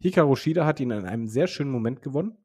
[0.00, 2.36] Hikaru Shida hat ihn in einem sehr schönen Moment gewonnen.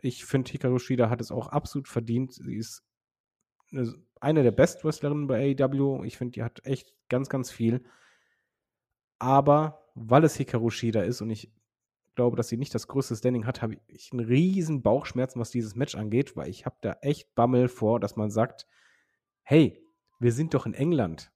[0.00, 2.32] Ich finde, Hikaru Shida hat es auch absolut verdient.
[2.32, 2.84] Sie ist
[3.70, 6.04] eine, eine der Best-Wrestlerinnen bei AEW.
[6.04, 7.84] Ich finde, die hat echt ganz, ganz viel.
[9.18, 11.52] Aber weil es Hikaru Shida ist und ich
[12.14, 15.76] glaube, dass sie nicht das größte Standing hat, habe ich einen riesen Bauchschmerzen, was dieses
[15.76, 18.66] Match angeht, weil ich habe da echt Bammel vor, dass man sagt,
[19.42, 19.82] hey,
[20.18, 21.31] wir sind doch in England.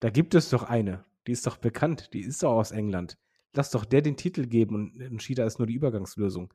[0.00, 1.04] Da gibt es doch eine.
[1.26, 2.12] Die ist doch bekannt.
[2.14, 3.18] Die ist doch aus England.
[3.54, 6.52] Lass doch der den Titel geben und, und Shida ist nur die Übergangslösung.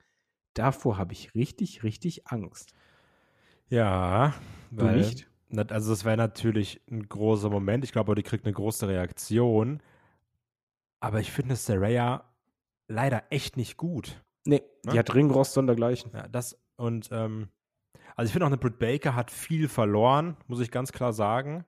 [0.53, 2.73] Davor habe ich richtig, richtig Angst.
[3.67, 4.34] Ja,
[4.71, 5.27] Du weil, nicht?
[5.69, 7.84] Also das wäre natürlich ein großer Moment.
[7.84, 9.81] Ich glaube, die kriegt eine große Reaktion.
[10.99, 12.23] Aber ich finde Saraya
[12.88, 14.23] leider echt nicht gut.
[14.45, 14.99] Nee, die Ne?
[14.99, 16.12] hat Ringrost sondergleichen.
[16.13, 17.49] Ja, das und ähm,
[18.15, 21.65] also ich finde auch eine Britt Baker hat viel verloren, muss ich ganz klar sagen.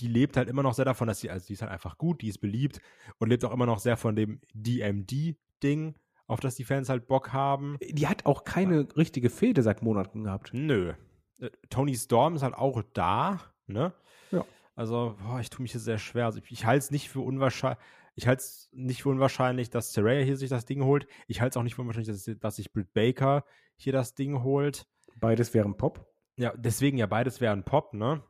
[0.00, 2.22] Die lebt halt immer noch sehr davon, dass sie, also die ist halt einfach gut,
[2.22, 2.80] die ist beliebt
[3.18, 5.94] und lebt auch immer noch sehr von dem DMD-Ding,
[6.26, 7.78] auf das die Fans halt Bock haben.
[7.80, 10.50] Die hat auch keine richtige Fehde seit Monaten gehabt.
[10.52, 10.94] Nö.
[11.38, 13.94] Äh, Tony Storm ist halt auch da, ne?
[14.30, 14.44] Ja.
[14.74, 16.26] Also, boah, ich tue mich hier sehr schwer.
[16.26, 17.78] Also ich, ich halte es nicht für unwahrscheinlich.
[18.14, 21.06] Ich halte es nicht für unwahrscheinlich, dass Saraya hier sich das Ding holt.
[21.26, 23.44] Ich halte es auch nicht für unwahrscheinlich, dass, dass sich Britt Baker
[23.76, 24.86] hier das Ding holt.
[25.20, 26.06] Beides wären Pop.
[26.36, 28.22] Ja, deswegen ja, beides wären Pop, ne?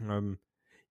[0.00, 0.38] Ähm,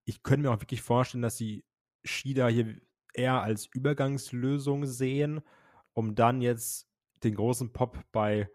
[0.10, 1.64] ich könnte mir auch wirklich vorstellen, dass sie
[2.04, 2.82] Shida hier
[3.14, 5.42] eher als Übergangslösung sehen,
[5.94, 6.90] um dann jetzt
[7.24, 8.50] den großen Pop bei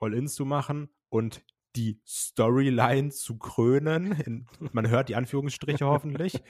[0.00, 1.44] All-In zu machen und
[1.76, 4.12] die Storyline zu krönen.
[4.26, 6.42] In, man hört die Anführungsstriche hoffentlich,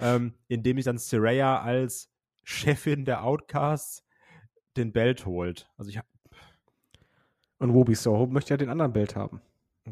[0.00, 2.10] ähm, indem sich dann Saraya als
[2.42, 4.04] Chefin der Outcasts
[4.76, 5.70] den Belt holt.
[5.76, 6.00] Also ich
[7.58, 9.40] Und Wobi Soho möchte ja den anderen Belt haben.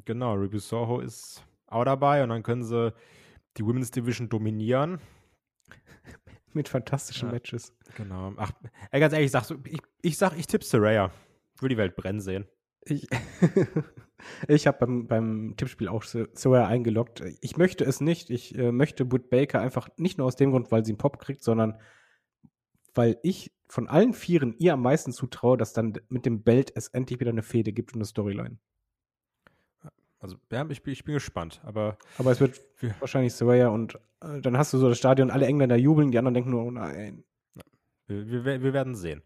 [0.05, 2.92] Genau, Ruby Soho ist auch dabei und dann können sie
[3.56, 5.00] die Women's Division dominieren.
[6.52, 7.32] Mit fantastischen Ja.
[7.32, 7.72] Matches.
[7.96, 8.32] Genau.
[8.36, 8.52] Ach,
[8.90, 11.12] ey, ganz ehrlich, ich sag, so, ich, ich sag, ich tippe Saraya.
[11.54, 12.46] Ich will die Welt brennen sehen.
[12.82, 13.06] Ich,
[14.48, 17.22] ich habe beim, beim Tippspiel auch Saraya eingeloggt.
[17.40, 18.30] Ich möchte es nicht.
[18.30, 21.18] Ich äh, möchte Britt Baker einfach nicht nur aus dem Grund, weil sie einen Pop
[21.18, 21.78] kriegt, sondern
[22.94, 26.88] weil ich von allen Vieren ihr am meisten zutraue, dass dann mit dem Belt es
[26.88, 28.58] endlich wieder eine Fehde gibt und eine Storyline.
[30.20, 31.61] Also, ja, ich, bin- ich bin gespannt.
[31.64, 35.30] Aber Aber es wird Wir- wahrscheinlich Saraya und äh, dann hast du so das Stadion,
[35.30, 37.24] alle Engländer jubeln, die anderen denken nur, oh nein.
[38.06, 39.22] wir, wir, wir werden sehen.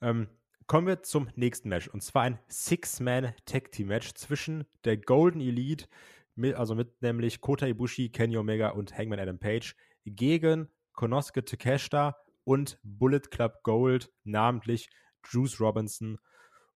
[0.00, 0.26] Ähm,
[0.66, 1.86] kommen wir zum nächsten Match.
[1.88, 5.86] Und zwar ein Six-Man-Tag-Team-Match zwischen der Golden Elite,
[6.34, 12.16] mit, also mit nämlich Kota Ibushi, Kenny Omega und Hangman Adam Page, gegen Konosuke Takeshita
[12.44, 14.88] und Bullet Club Gold, namentlich
[15.30, 16.18] Juice Robinson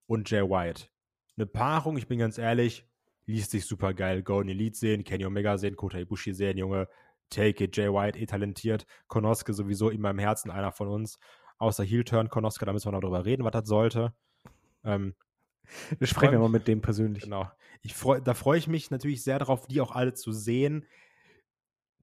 [0.07, 0.89] und Jay White.
[1.37, 2.87] Eine Paarung, ich bin ganz ehrlich,
[3.27, 4.23] liest sich super geil.
[4.23, 6.89] Golden Elite sehen, Kenny Omega sehen, Kota Ibushi sehen, Junge.
[7.29, 8.87] Take it, Jay White, eh talentiert.
[9.09, 11.19] Konoske sowieso immer im Herzen einer von uns.
[11.59, 14.15] Außer Heel-Turn, Konoske, da müssen wir noch drüber reden, was das sollte.
[14.85, 15.15] Ähm,
[15.99, 17.25] Wir sprechen ja mal mit dem persönlich.
[17.25, 17.51] Genau.
[17.83, 20.87] Ich freu, da freue ich mich natürlich sehr darauf, die auch alle zu sehen.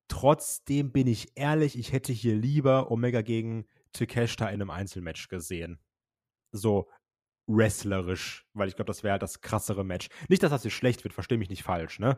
[0.08, 5.80] Trotzdem bin ich ehrlich, ich hätte hier lieber Omega gegen Takeshita in einem Einzelmatch gesehen.
[6.52, 6.90] So
[7.48, 10.10] wrestlerisch, weil ich glaube, das wäre das krassere Match.
[10.30, 12.18] Nicht, dass das jetzt schlecht wird, verstehe mich nicht falsch, ne?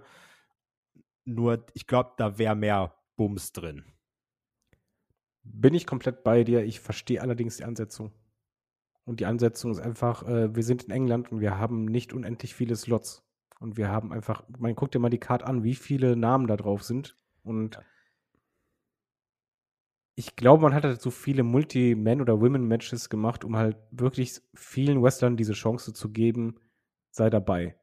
[1.26, 3.84] Nur, ich glaube, da wäre mehr Bums drin.
[5.44, 6.64] Bin ich komplett bei dir.
[6.64, 8.12] Ich verstehe allerdings die Ansetzung.
[9.06, 12.54] Und die Ansetzung ist einfach, äh, wir sind in England und wir haben nicht unendlich
[12.54, 13.24] viele Slots.
[13.60, 16.58] Und wir haben einfach, man guckt dir mal die Karte an, wie viele Namen da
[16.58, 17.18] drauf sind.
[17.44, 17.80] Und
[20.16, 25.04] ich glaube, man hat halt so viele Multi-Man- oder Women-Matches gemacht, um halt wirklich vielen
[25.04, 26.56] Wrestlern diese Chance zu geben,
[27.12, 27.78] sei dabei,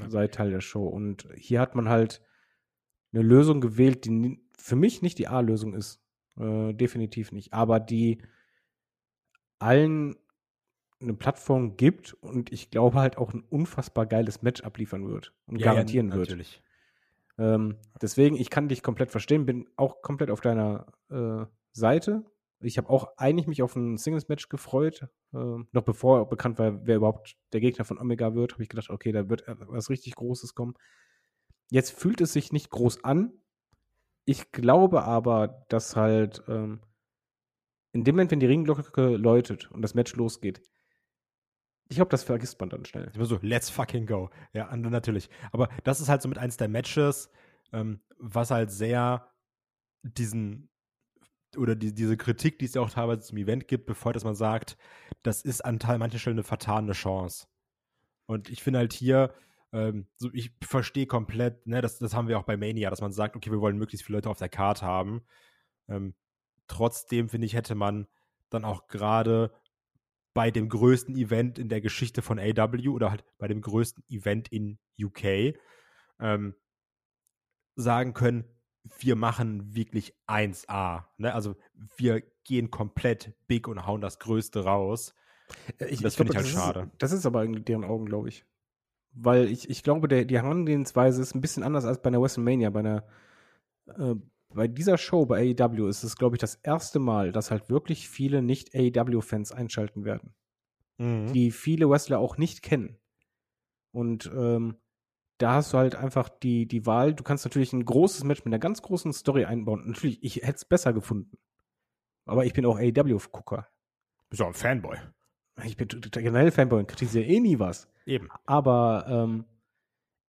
[0.00, 0.10] Ja.
[0.10, 0.86] sei Teil der Show.
[0.86, 2.22] Und hier hat man halt
[3.12, 6.02] eine Lösung gewählt, die für mich nicht die A-Lösung ist.
[6.38, 7.52] Äh, definitiv nicht.
[7.54, 8.22] Aber die
[9.58, 10.16] allen
[11.00, 15.58] eine Plattform gibt und ich glaube halt auch ein unfassbar geiles Match abliefern wird und
[15.58, 16.28] garantieren wird.
[16.30, 16.62] Natürlich.
[17.38, 21.44] Ähm, deswegen, ich kann dich komplett verstehen, bin auch komplett auf deiner äh,
[21.76, 22.24] Seite.
[22.60, 25.06] Ich habe auch eigentlich mich auf ein Singles-Match gefreut.
[25.34, 25.38] Äh,
[25.72, 29.12] noch bevor bekannt war, wer überhaupt der Gegner von Omega wird, habe ich gedacht, okay,
[29.12, 30.74] da wird was richtig Großes kommen.
[31.70, 33.32] Jetzt fühlt es sich nicht groß an.
[34.24, 36.80] Ich glaube aber, dass halt ähm,
[37.92, 40.60] in dem Moment, wenn die Ringglocke läutet und das Match losgeht,
[41.88, 43.10] ich glaube, das vergisst man dann schnell.
[43.14, 44.30] Immer so, let's fucking go.
[44.52, 45.30] Ja, natürlich.
[45.52, 47.30] Aber das ist halt so mit eins der Matches,
[47.72, 49.30] ähm, was halt sehr
[50.02, 50.68] diesen
[51.56, 54.34] oder die, diese Kritik, die es ja auch teilweise zum Event gibt, bevor dass man
[54.34, 54.76] sagt,
[55.22, 57.46] das ist an Teil manchen Stellen eine vertane Chance.
[58.26, 59.34] Und ich finde halt hier,
[59.72, 63.12] ähm, so ich verstehe komplett, ne, das, das haben wir auch bei Mania, dass man
[63.12, 65.22] sagt, okay, wir wollen möglichst viele Leute auf der Karte haben.
[65.88, 66.14] Ähm,
[66.66, 68.06] trotzdem, finde ich, hätte man
[68.50, 69.52] dann auch gerade
[70.34, 74.52] bei dem größten Event in der Geschichte von AW oder halt bei dem größten Event
[74.52, 75.54] in UK
[76.20, 76.54] ähm,
[77.74, 78.44] sagen können,
[78.98, 81.04] wir machen wirklich 1A.
[81.18, 81.34] Ne?
[81.34, 81.56] Also
[81.96, 85.14] wir gehen komplett big und hauen das Größte raus.
[85.88, 86.80] Ich, Das finde ich halt das schade.
[86.80, 88.44] Ist, das ist aber in deren Augen, glaube ich.
[89.12, 92.70] Weil ich, ich glaube, der, die Herangehensweise ist ein bisschen anders als bei einer WrestleMania.
[92.70, 93.06] Bei einer,
[93.86, 94.14] äh,
[94.54, 98.08] bei dieser Show bei AEW ist es, glaube ich, das erste Mal, dass halt wirklich
[98.08, 100.34] viele Nicht-AEW-Fans einschalten werden.
[100.98, 101.32] Mhm.
[101.32, 102.98] Die viele Wrestler auch nicht kennen.
[103.92, 104.76] Und ähm,
[105.38, 107.14] da hast du halt einfach die, die Wahl.
[107.14, 109.84] Du kannst natürlich ein großes Match mit einer ganz großen Story einbauen.
[109.86, 111.38] Natürlich, ich hätte es besser gefunden.
[112.24, 113.68] Aber ich bin auch AEW-Gucker.
[114.30, 114.96] Bist ja ein Fanboy.
[115.64, 117.88] Ich bin generell Fanboy und kritisiere eh nie was.
[118.04, 118.28] Eben.
[118.44, 119.44] Aber ähm,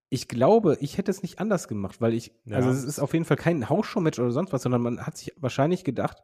[0.09, 2.57] ich glaube, ich hätte es nicht anders gemacht, weil ich, Ja.
[2.57, 5.33] also es ist auf jeden Fall kein Hausshow-Match oder sonst was, sondern man hat sich
[5.37, 6.21] wahrscheinlich gedacht,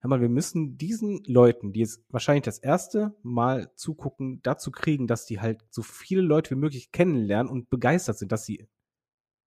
[0.00, 5.06] hör mal, wir müssen diesen Leuten, die jetzt wahrscheinlich das erste Mal zugucken, dazu kriegen,
[5.06, 8.68] dass die halt so viele Leute wie möglich kennenlernen und begeistert sind, dass sie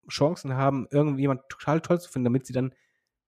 [0.09, 2.73] Chancen haben, irgendjemand total toll zu finden, damit sie dann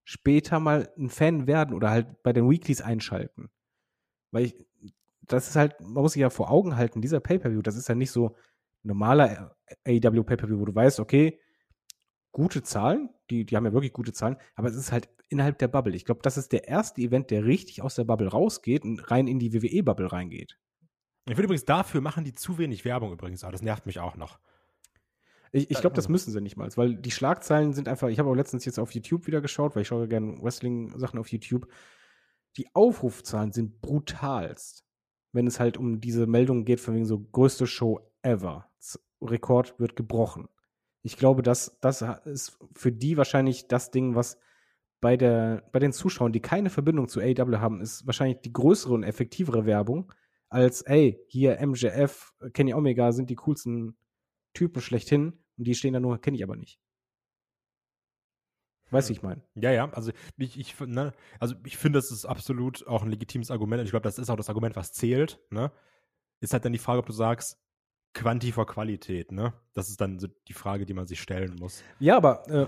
[0.03, 3.49] später mal ein Fan werden oder halt bei den Weeklies einschalten.
[4.31, 4.67] Weil ich,
[5.21, 7.95] das ist halt, man muss sich ja vor Augen halten, dieser Pay-Per-View, das ist ja
[7.95, 8.35] nicht so
[8.81, 9.55] normaler
[9.85, 11.39] AEW Pay-Per-View, wo du weißt, okay,
[12.33, 15.67] gute Zahlen, die, die haben ja wirklich gute Zahlen, aber es ist halt innerhalb der
[15.67, 15.95] Bubble.
[15.95, 19.27] Ich glaube, das ist der erste Event, der richtig aus der Bubble rausgeht und rein
[19.27, 20.57] in die WWE-Bubble reingeht.
[21.25, 23.43] Ich finde übrigens, dafür machen die zu wenig Werbung übrigens.
[23.43, 24.39] Aber das nervt mich auch noch.
[25.51, 28.19] Ich, ich glaube, das also- müssen sie nicht mal, weil die Schlagzeilen sind einfach, ich
[28.19, 31.67] habe auch letztens jetzt auf YouTube wieder geschaut, weil ich schaue gerne Wrestling-Sachen auf YouTube.
[32.57, 34.83] Die Aufrufzahlen sind brutalst,
[35.31, 38.69] wenn es halt um diese Meldung geht, von wegen so größte Show ever.
[38.79, 40.49] Z- Rekord wird gebrochen.
[41.03, 44.37] Ich glaube, das, das ist für die wahrscheinlich das Ding, was
[45.03, 48.93] bei, der, bei den Zuschauern, die keine Verbindung zu AEW haben, ist wahrscheinlich die größere
[48.93, 50.13] und effektivere Werbung
[50.47, 53.97] als, ey, hier MJF, Kenny Omega sind die coolsten
[54.53, 56.79] Typen schlechthin und die stehen da nur, kenne ich aber nicht.
[58.91, 59.17] Weißt du, Hm.
[59.17, 59.41] ich meine?
[59.55, 63.51] Ja, ja, also ich, ich, ne, also ich finde, das ist absolut auch ein legitimes
[63.51, 63.81] Argument.
[63.81, 65.37] Und ich glaube, das ist auch das Argument, was zählt.
[65.49, 65.69] Ne?
[66.39, 67.59] Ist halt dann die Frage, ob du sagst,
[68.13, 69.53] Quanti vor Qualität, ne?
[69.73, 71.83] Das ist dann so die Frage, die man sich stellen muss.
[71.99, 72.67] Ja, aber äh,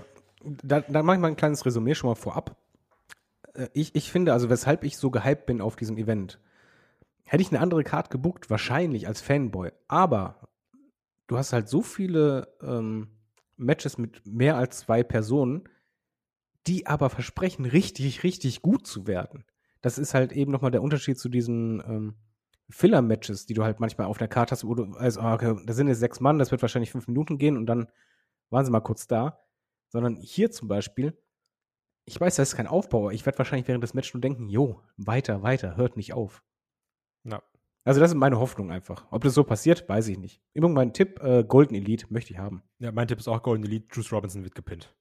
[0.62, 2.56] da, da mache ich mal ein kleines Resümee schon mal vorab.
[3.54, 6.40] Äh, ich, ich finde, also weshalb ich so gehypt bin auf diesem Event,
[7.24, 9.72] hätte ich eine andere Card gebucht, wahrscheinlich als Fanboy.
[9.88, 10.48] Aber
[11.26, 13.08] du hast halt so viele ähm,
[13.56, 15.68] Matches mit mehr als zwei Personen,
[16.66, 19.44] die aber versprechen, richtig, richtig gut zu werden.
[19.82, 22.14] Das ist halt eben nochmal der Unterschied zu diesen ähm,
[22.70, 25.88] Filler-Matches, die du halt manchmal auf der Karte hast, wo du also, okay, da sind
[25.88, 27.86] jetzt sechs Mann, das wird wahrscheinlich fünf Minuten gehen und dann
[28.50, 29.45] waren sie mal kurz da.
[29.96, 31.16] Sondern hier zum Beispiel,
[32.04, 33.12] ich weiß, das ist kein Aufbauer.
[33.12, 36.42] Ich werde wahrscheinlich während des Matches nur denken, jo, weiter, weiter, hört nicht auf.
[37.24, 37.42] Ja.
[37.84, 39.06] Also das ist meine Hoffnung einfach.
[39.10, 40.40] Ob das so passiert, weiß ich nicht.
[40.52, 42.62] Immer mein Tipp, äh, Golden Elite möchte ich haben.
[42.78, 43.86] Ja, mein Tipp ist auch Golden Elite.
[43.92, 44.94] Juice Robinson wird gepinnt.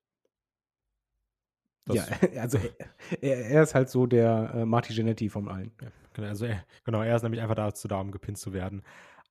[1.86, 2.06] Das- ja,
[2.42, 2.58] also
[3.22, 5.72] er, er ist halt so der äh, Marty Genetti von allen.
[5.82, 8.82] Ja, genau, also er, genau, er ist nämlich einfach dazu da, um gepinnt zu werden.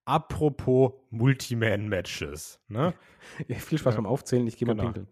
[0.05, 2.95] Apropos Multiman-Matches, ne?
[3.49, 4.01] Ja, viel Spaß Ja.
[4.01, 4.85] beim Aufzählen, ich gehe mal Genau.
[4.93, 5.09] pinkeln.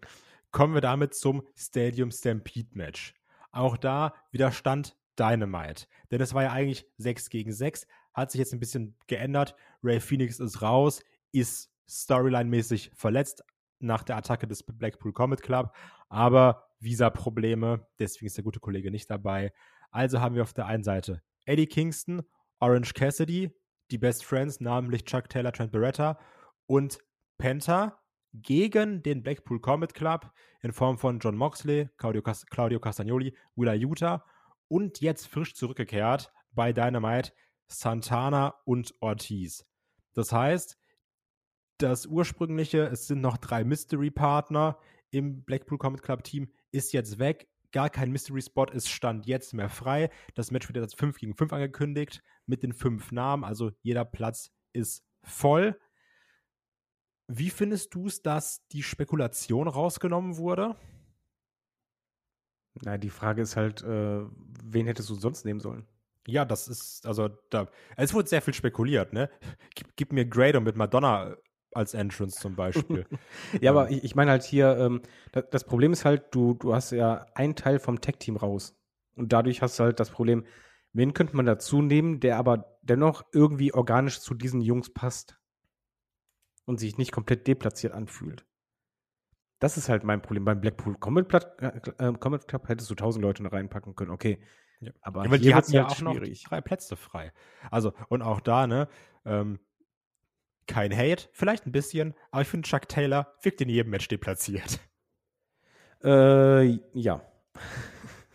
[0.53, 3.15] Kommen wir damit zum Stadium Stampede-Match.
[3.51, 5.87] Auch da widerstand Dynamite.
[6.11, 9.55] Denn es war ja eigentlich 6 gegen 6, hat sich jetzt ein bisschen geändert.
[9.81, 13.43] Ray Phoenix ist raus, ist storyline-mäßig verletzt
[13.79, 15.75] nach der Attacke des Blackpool Comet Club,
[16.07, 19.51] aber Visa-Probleme, deswegen ist der gute Kollege nicht dabei.
[19.89, 22.21] Also haben wir auf der einen Seite Eddie Kingston,
[22.59, 23.51] Orange Cassidy,
[23.89, 26.19] die Best Friends, namentlich Chuck Taylor, Trent Beretta
[26.67, 26.99] und
[27.39, 28.02] Penta
[28.33, 33.73] gegen den Blackpool Comet Club in Form von John Moxley, Claudio, Cas Claudio Castagnoli, Willa
[33.73, 34.25] Utah
[34.67, 37.31] und jetzt frisch zurückgekehrt bei Dynamite
[37.67, 39.65] Santana und Ortiz.
[40.13, 40.77] Das heißt,
[41.77, 44.77] das ursprüngliche, es sind noch drei Mystery-Partner
[45.11, 47.47] im Blackpool Comet Club Team, ist jetzt weg.
[47.71, 50.11] Gar kein Mystery-Spot ist Stand jetzt mehr frei.
[50.35, 54.51] Das Match wird jetzt 5 gegen 5 angekündigt mit den fünf Namen, also jeder Platz
[54.73, 55.79] ist voll.
[57.27, 60.75] Wie findest du es, dass die Spekulation rausgenommen wurde?
[62.81, 64.21] Na, die Frage ist halt, äh,
[64.63, 65.85] wen hättest du sonst nehmen sollen?
[66.27, 69.29] Ja, das ist, also da, es wurde sehr viel spekuliert, ne?
[69.75, 71.35] Gib, gib mir Grado mit Madonna
[71.73, 73.05] als Entrance zum Beispiel.
[73.61, 76.73] Ja, aber ich, ich meine halt hier, ähm, das, das Problem ist halt, du, du
[76.73, 78.75] hast ja einen Teil vom Tech-Team raus.
[79.15, 80.45] Und dadurch hast du halt das Problem,
[80.93, 85.39] wen könnte man dazu nehmen, der aber dennoch irgendwie organisch zu diesen Jungs passt
[86.65, 88.45] und sich nicht komplett deplatziert anfühlt.
[89.59, 90.43] Das ist halt mein Problem.
[90.45, 94.39] Beim Blackpool Plat- äh, äh, Combat Club hättest du tausend Leute noch reinpacken können, okay.
[94.81, 94.91] Ja.
[95.01, 96.43] Aber Ja, die hatten ja halt auch noch schwierig.
[96.43, 97.31] drei Plätze frei.
[97.71, 98.89] Also, und auch da, ne,
[99.23, 99.59] ähm,
[100.67, 104.79] kein Hate, vielleicht ein bisschen, aber ich finde, Chuck Taylor wirkt in jedem Match deplatziert.
[106.03, 107.21] Äh, ja.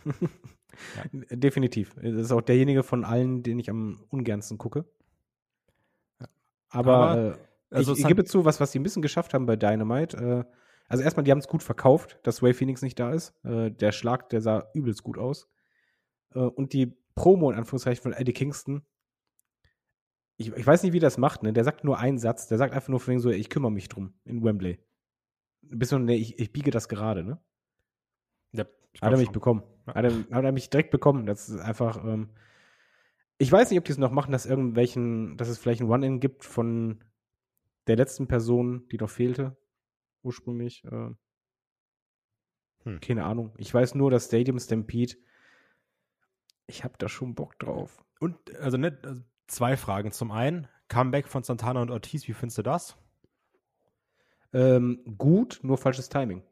[1.13, 1.95] Definitiv.
[1.97, 4.85] Das ist auch derjenige von allen, den ich am ungernsten gucke.
[6.71, 7.39] Aber, Aber, äh,
[7.71, 10.17] also ich, ich gebe zu, was, was die ein bisschen geschafft haben bei Dynamite.
[10.17, 10.45] Äh,
[10.89, 13.35] also erstmal, die haben es gut verkauft, dass Ray Phoenix nicht da ist.
[13.45, 15.49] Äh, der Schlag, der sah übelst gut aus.
[16.35, 18.83] Äh, und die Promo in Anführungszeichen von Eddie Kingston.
[20.37, 21.53] Ich, ich weiß nicht, wie das macht, ne?
[21.53, 23.89] Der sagt nur einen Satz, der sagt einfach nur von wegen so, ich kümmere mich
[23.89, 24.79] drum in Wembley.
[25.63, 27.41] Bis ne, ich, ich biege das gerade, ne?
[28.53, 29.33] Ja, ich Hat er mich schon.
[29.35, 29.63] bekommen.
[29.87, 29.95] Ja.
[29.95, 31.27] Hat, er, hat er mich direkt bekommen.
[31.27, 32.03] Das ist einfach.
[32.05, 32.31] Ähm,
[33.37, 36.21] ich weiß nicht, ob die es noch machen, dass irgendwelchen, dass es vielleicht ein One-In
[36.21, 37.05] gibt von
[37.89, 39.57] der letzten Person, die noch fehlte.
[40.23, 40.85] Ursprünglich.
[40.85, 41.11] Äh,
[42.85, 43.01] Hm.
[43.01, 43.53] Keine Ahnung.
[43.59, 45.15] Ich weiß nur, dass Stadium Stampede.
[46.67, 48.05] Ich hab da schon Bock drauf.
[48.21, 50.13] Und, also, ne, also zwei Fragen.
[50.13, 52.97] Zum einen, Comeback von Santana und Ortiz, wie findest du das?
[54.53, 56.43] Ähm, gut, nur falsches Timing.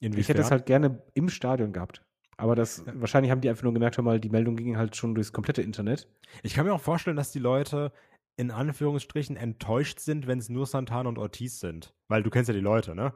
[0.00, 0.20] Inwiefern?
[0.20, 2.04] Ich hätte es halt gerne im Stadion gehabt.
[2.36, 5.32] Aber das, wahrscheinlich haben die einfach nur gemerkt, mal, die Meldung ging halt schon durchs
[5.32, 6.08] komplette Internet.
[6.42, 7.92] Ich kann mir auch vorstellen, dass die Leute
[8.36, 11.94] in Anführungsstrichen enttäuscht sind, wenn es nur Santana und Ortiz sind.
[12.08, 13.12] Weil du kennst ja die Leute, ne?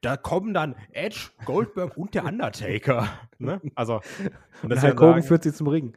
[0.00, 3.08] Da kommen dann Edge, Goldberg und der Undertaker.
[3.38, 3.60] ne?
[3.74, 4.00] Also,
[4.62, 5.96] Und dass Hulk Hogan führt sie zum Ring.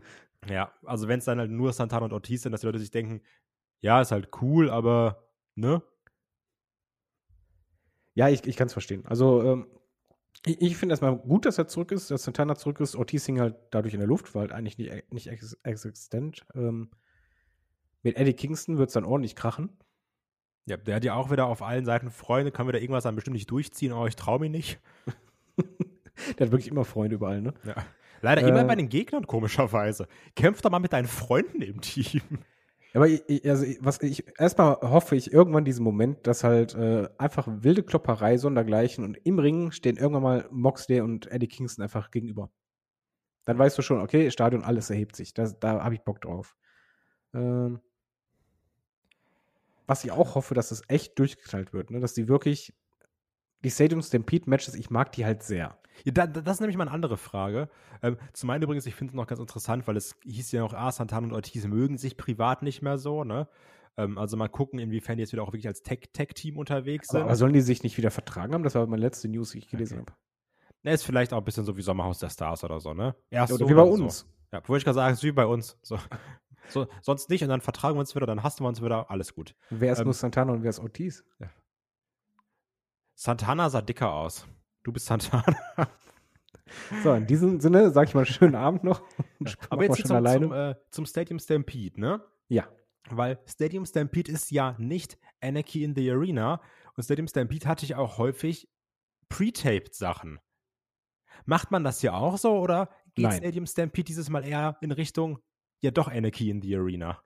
[0.49, 2.91] ja, also wenn es dann halt nur Santana und Ortiz sind, dass die Leute sich
[2.91, 3.21] denken,
[3.81, 5.81] ja, ist halt cool, aber, ne?
[8.13, 9.05] Ja, ich, ich kann es verstehen.
[9.05, 9.67] Also, ähm,
[10.45, 12.95] ich, ich finde erstmal gut, dass er zurück ist, dass Santana zurück ist.
[12.95, 16.45] Ortiz hing halt dadurch in der Luft, war halt eigentlich nicht, nicht ex existent.
[16.55, 16.91] Ähm,
[18.03, 19.77] mit Eddie Kingston wird es dann ordentlich krachen.
[20.65, 23.35] Ja, der hat ja auch wieder auf allen Seiten Freunde, kann wieder irgendwas dann bestimmt
[23.35, 24.79] nicht durchziehen, aber ich traue mich nicht.
[26.37, 27.53] Der hat wirklich immer Freunde überall, ne?
[27.63, 27.75] Ja.
[28.21, 28.49] Leider Äh.
[28.49, 30.07] immer bei den Gegnern, komischerweise.
[30.35, 32.21] Kämpf doch mal mit deinen Freunden im Team.
[32.93, 37.47] Aber ich, also was ich erstmal hoffe ich irgendwann diesen Moment, dass halt äh, einfach
[37.47, 42.51] wilde Klopperei sondergleichen und im Ring stehen irgendwann mal Moxley und Eddie Kingston einfach gegenüber.
[43.45, 45.33] Dann weißt du schon, okay, Stadion, alles erhebt sich.
[45.33, 46.55] Das, da habe ich Bock drauf.
[47.33, 47.79] Ähm,
[49.89, 51.99] was ich auch hoffe, dass es echt durchgeknallt wird, ne?
[51.99, 52.73] dass die wirklich
[53.63, 55.77] die Stadium Stampede Matches, ich mag die halt sehr.
[56.05, 57.69] Ja, da, da- das ist nämlich mal eine andere Frage.
[58.01, 60.73] Ähm, zum einen übrigens, ich finde es noch ganz interessant, weil es hieß ja noch,
[60.73, 63.49] ah, Santana und Ortiz mögen sich privat nicht mehr so, ne?
[63.97, 67.21] Ähm, also mal gucken, inwiefern die jetzt wieder auch wirklich als Tech-Tech-Team unterwegs sind.
[67.23, 68.63] aber sollen die sich nicht wieder vertragen haben?
[68.63, 70.11] Das war meine letzte News, die ich gelesen Okay.
[70.11, 70.19] habe.
[70.83, 73.13] Ne, ist vielleicht auch ein bisschen so wie Sommerhaus der Stars oder so, ne?
[73.29, 74.19] Erst Oder so, wie bei uns.
[74.19, 74.25] So.
[74.53, 75.77] Ja, wollte ich gerade sagen, ist wie bei uns.
[75.81, 75.97] So.
[76.67, 79.33] So, sonst nicht und dann vertragen wir uns wieder, dann hassen wir uns wieder, alles
[79.33, 79.55] gut.
[79.69, 81.23] Wer ist Ähm, nur Santana und wer ist Ortiz?
[83.15, 84.47] Santana sah dicker aus.
[84.83, 85.55] Du bist Santana.
[87.03, 89.01] So, in diesem Sinne sage ich mal schönen Abend noch.
[89.71, 90.45] Aber jetzt zum, alleine.
[90.45, 92.23] zum, äh, zum Stadium Stampede, ne?
[92.47, 92.67] ja.
[93.09, 96.61] Weil Stadium Stampede ist ja nicht Anarchy in the Arena
[96.95, 98.69] und Stadium Stampede hatte ich auch häufig
[99.29, 100.39] pre-taped Sachen.
[101.45, 103.37] Macht man das hier auch so oder geht Nein.
[103.37, 105.39] Stadium Stampede dieses Mal eher in Richtung,
[105.81, 107.21] ja doch Anarchy in the Arena?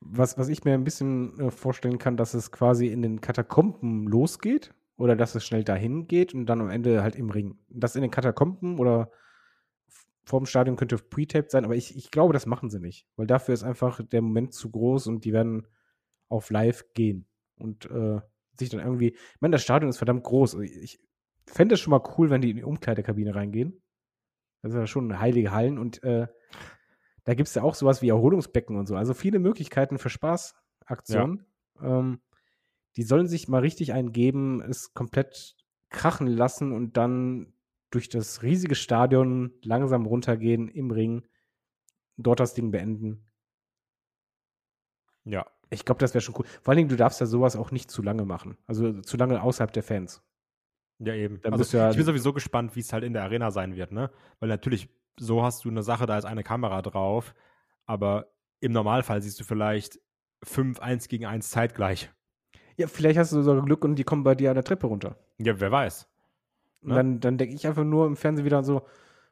[0.00, 4.06] Was, was ich mir ein bisschen äh, vorstellen kann, dass es quasi in den Katakomben
[4.06, 7.58] losgeht oder dass es schnell dahin geht und dann am Ende halt im Ring.
[7.68, 9.10] Das in den Katakomben oder
[10.24, 13.54] vorm Stadion könnte pre-taped sein, aber ich, ich glaube, das machen sie nicht, weil dafür
[13.54, 15.66] ist einfach der Moment zu groß und die werden
[16.28, 17.26] auf live gehen
[17.56, 18.20] und äh,
[18.58, 19.08] sich dann irgendwie.
[19.08, 20.54] Ich meine, das Stadion ist verdammt groß.
[20.54, 21.00] Also Ich
[21.46, 23.82] fände es schon mal cool, wenn die in die Umkleidekabine reingehen.
[24.62, 26.26] Das ist ja schon heilige Hallen und äh,
[27.24, 28.96] da gibt es ja auch sowas wie Erholungsbecken und so.
[28.96, 31.44] Also viele Möglichkeiten für Spaßaktionen.
[31.80, 32.20] Ähm,
[32.96, 35.56] die sollen sich mal richtig eingeben, es komplett
[35.90, 37.52] krachen lassen und dann
[37.90, 41.26] durch das riesige Stadion langsam runtergehen im Ring,
[42.16, 43.24] dort das Ding beenden.
[45.24, 45.46] Ja.
[45.70, 46.44] Ich glaube, das wäre schon cool.
[46.62, 48.56] Vor allen Dingen, du darfst ja sowas auch nicht zu lange machen.
[48.66, 50.22] Also zu lange außerhalb der Fans.
[50.98, 51.40] Ja, eben.
[51.42, 53.90] Dann Also, ja- ich bin sowieso gespannt, wie es halt in der Arena sein wird,
[53.90, 54.10] ne?
[54.38, 54.88] Weil natürlich,
[55.18, 57.34] so hast du eine Sache, da ist eine Kamera drauf,
[57.86, 58.28] aber
[58.60, 60.00] im Normalfall siehst du vielleicht
[60.42, 62.10] fünf 1 gegen 1 zeitgleich.
[62.76, 65.16] Ja, vielleicht hast du sogar Glück und die kommen bei dir an der Treppe runter.
[65.38, 66.08] Ja, wer weiß.
[66.82, 66.96] Ja.
[66.96, 68.86] dann, dann denke ich einfach nur im Fernsehen wieder so,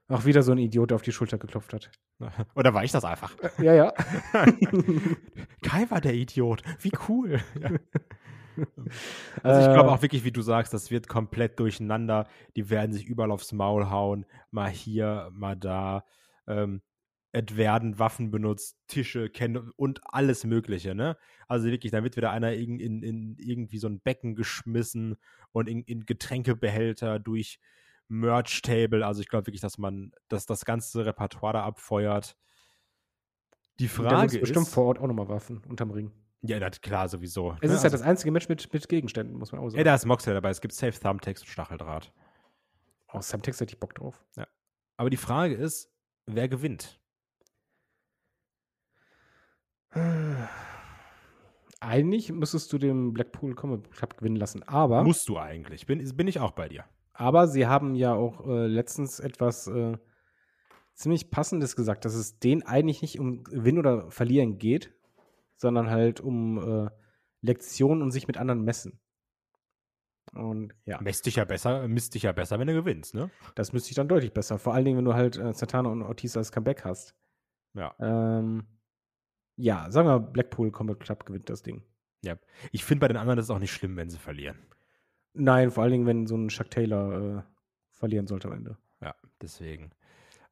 [0.09, 1.91] ach, wieder so ein Idiot, der auf die Schulter geklopft hat.
[2.55, 3.35] Oder war ich das einfach?
[3.59, 3.93] Ja, ja.
[5.63, 6.63] Kai war der Idiot.
[6.81, 7.41] Wie cool.
[7.61, 7.71] Ja.
[9.43, 12.29] Also ich Äh, glaube auch wirklich, wie du sagst, das wird komplett durcheinander.
[12.57, 14.27] Die werden sich überall aufs Maul hauen.
[14.51, 16.05] Mal hier, mal da.
[16.47, 16.83] Ähm,
[17.33, 21.17] es werden Waffen benutzt, Tische, Ken und alles Mögliche, ne?
[21.49, 25.17] Also wirklich, da wird wieder einer in, in, in irgendwie so ein Becken geschmissen
[25.53, 27.59] und in, in Getränkebehälter durch
[28.09, 29.07] Merch-Table.
[29.07, 32.37] Also ich glaube wirklich, dass man, dass das ganze Repertoire da abfeuert.
[33.81, 36.13] Die Da Frage gibt's bestimmt ist, vor Ort auch nochmal Waffen unterm Ring.
[36.43, 37.57] Ja, das, klar, sowieso.
[37.61, 37.77] Es ne?
[37.77, 39.85] ist ja das einzige Match mit, mit Gegenständen, muss man auch Ey, sagen.
[39.85, 40.51] da ist Moxley dabei.
[40.51, 42.13] Es gibt Safe Thumbtacks und Stacheldraht.
[43.13, 44.25] Oh, Tex hätte ich Bock drauf.
[44.97, 45.93] Aber die Frage ist,
[46.27, 46.99] wer gewinnt?
[51.81, 55.87] Eigentlich müsstest du den Blackpool Combat Club gewinnen lassen, aber, Musst du eigentlich.
[55.87, 56.85] Bin, bin ich auch bei dir.
[57.13, 59.99] aber sie haben ja auch äh, letztens etwas äh,
[60.95, 64.95] ziemlich Passendes gesagt, dass es denen eigentlich nicht um Gewinnen oder Verlieren geht,
[65.63, 66.91] sondern halt um äh,
[67.41, 69.01] Lektionen und sich mit anderen messen.
[70.35, 73.31] Und ja, Messt dich ja besser, misst dich ja besser, wenn du gewinnst, ne?
[73.55, 74.59] das müsste ich dann deutlich besser.
[74.59, 77.15] Vor allen Dingen, wenn du halt äh, Santana und Ortiz als Comeback hast.
[77.75, 77.95] Ja.
[77.99, 78.67] Ähm,
[79.57, 81.83] ja, sagen wir, Blackpool Combat Club gewinnt das Ding.
[82.71, 84.59] Ich finde bei den anderen ist es auch nicht schlimm, wenn sie verlieren.
[85.35, 87.43] Nein, vor allen Dingen, wenn so ein Chuck Taylor äh,
[87.91, 88.79] verlieren sollte am Ende.
[89.01, 89.91] Ja, deswegen.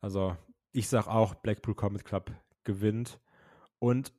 [0.00, 0.36] Also,
[0.72, 2.32] ich sag auch, Blackpool Combat Club
[2.64, 3.20] gewinnt.
[3.78, 4.12] Und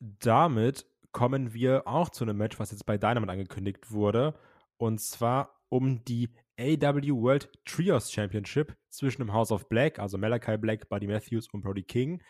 [0.00, 4.34] damit kommen wir auch zu einem Match, was jetzt bei Dynamite angekündigt wurde.
[4.76, 10.56] Und zwar um die AW World Trios Championship zwischen dem House of Black, also Malachi
[10.56, 12.22] Black, Buddy Matthews und Brody King,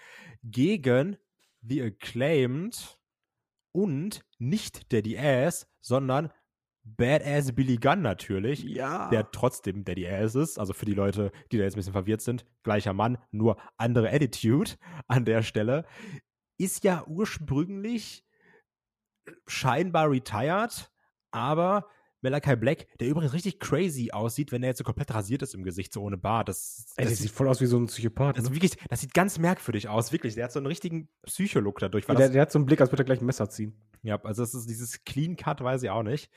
[0.42, 1.16] gegen
[1.62, 2.98] The Acclaimed
[3.72, 6.30] und nicht Daddy Ass, sondern
[6.84, 9.08] Badass Billy Gunn natürlich Ja.
[9.08, 10.58] der trotzdem Daddy Ass ist.
[10.58, 14.10] Also für die Leute, die da jetzt ein bisschen verwirrt sind, gleicher Mann, nur andere
[14.12, 14.72] Attitude
[15.08, 15.86] an der Stelle.
[16.58, 18.24] Ist ja ursprünglich
[19.46, 20.90] scheinbar retired,
[21.30, 21.88] aber
[22.24, 25.62] Malachi Black, der übrigens richtig crazy aussieht, wenn er jetzt so komplett rasiert ist im
[25.62, 26.48] Gesicht, so ohne Bart.
[26.48, 28.36] Das, Ey, das, der sieht voll aus wie so ein Psychopath.
[28.36, 28.56] also ne?
[28.56, 30.34] wirklich, das sieht ganz merkwürdig aus, wirklich.
[30.34, 32.08] Der hat so einen richtigen Psycholook dadurch.
[32.08, 33.76] Weil der, der hat so einen Blick, als würde er gleich ein Messer ziehen.
[34.02, 36.30] ja, also das ist dieses Clean Cut, weiß ich auch nicht.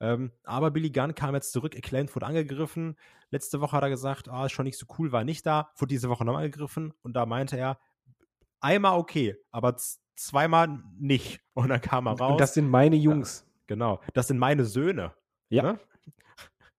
[0.00, 2.96] Ähm, aber Billy Gunn kam jetzt zurück, Acclaimed wurde angegriffen.
[3.30, 5.70] Letzte Woche hat er gesagt, ah, ist schon nicht so cool, war nicht da.
[5.76, 7.78] Wurde diese Woche nochmal angegriffen und da meinte er,
[8.62, 9.76] einmal okay, aber
[10.16, 11.40] zweimal nicht.
[11.54, 12.32] Und dann kam er raus.
[12.32, 13.46] Und das sind meine Jungs.
[13.66, 15.14] genau, das sind meine Söhne.
[15.48, 15.62] Ja.
[15.62, 15.80] Ne?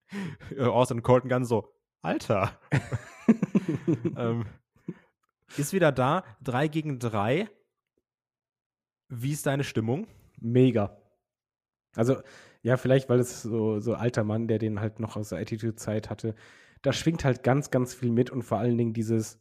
[0.59, 2.59] Austin Colton ganz so, Alter.
[4.17, 4.45] ähm,
[5.57, 7.49] ist wieder da, drei gegen drei.
[9.09, 10.07] Wie ist deine Stimmung?
[10.39, 10.97] Mega.
[11.95, 12.21] Also,
[12.63, 16.09] ja, vielleicht, weil es so, so alter Mann, der den halt noch aus der Attitude-Zeit
[16.09, 16.33] hatte.
[16.81, 19.39] Da schwingt halt ganz, ganz viel mit und vor allen Dingen dieses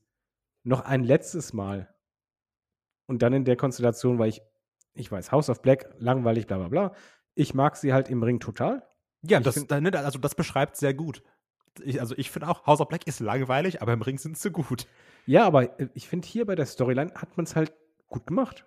[0.64, 1.91] noch ein letztes Mal.
[3.07, 4.43] Und dann in der Konstellation, weil ich,
[4.95, 6.93] ich weiß, House of Black, langweilig, bla bla bla.
[7.35, 8.83] Ich mag sie halt im Ring total.
[9.23, 11.23] Ja, Ich das, find- ne, also das beschreibt sehr gut.
[11.83, 14.51] Ich, also ich finde auch, House of Black ist langweilig, aber im Ring sind sie
[14.51, 14.87] gut.
[15.27, 17.73] Ja, aber äh, ich finde hier bei der Storyline hat man es halt
[18.09, 18.67] gut gemacht.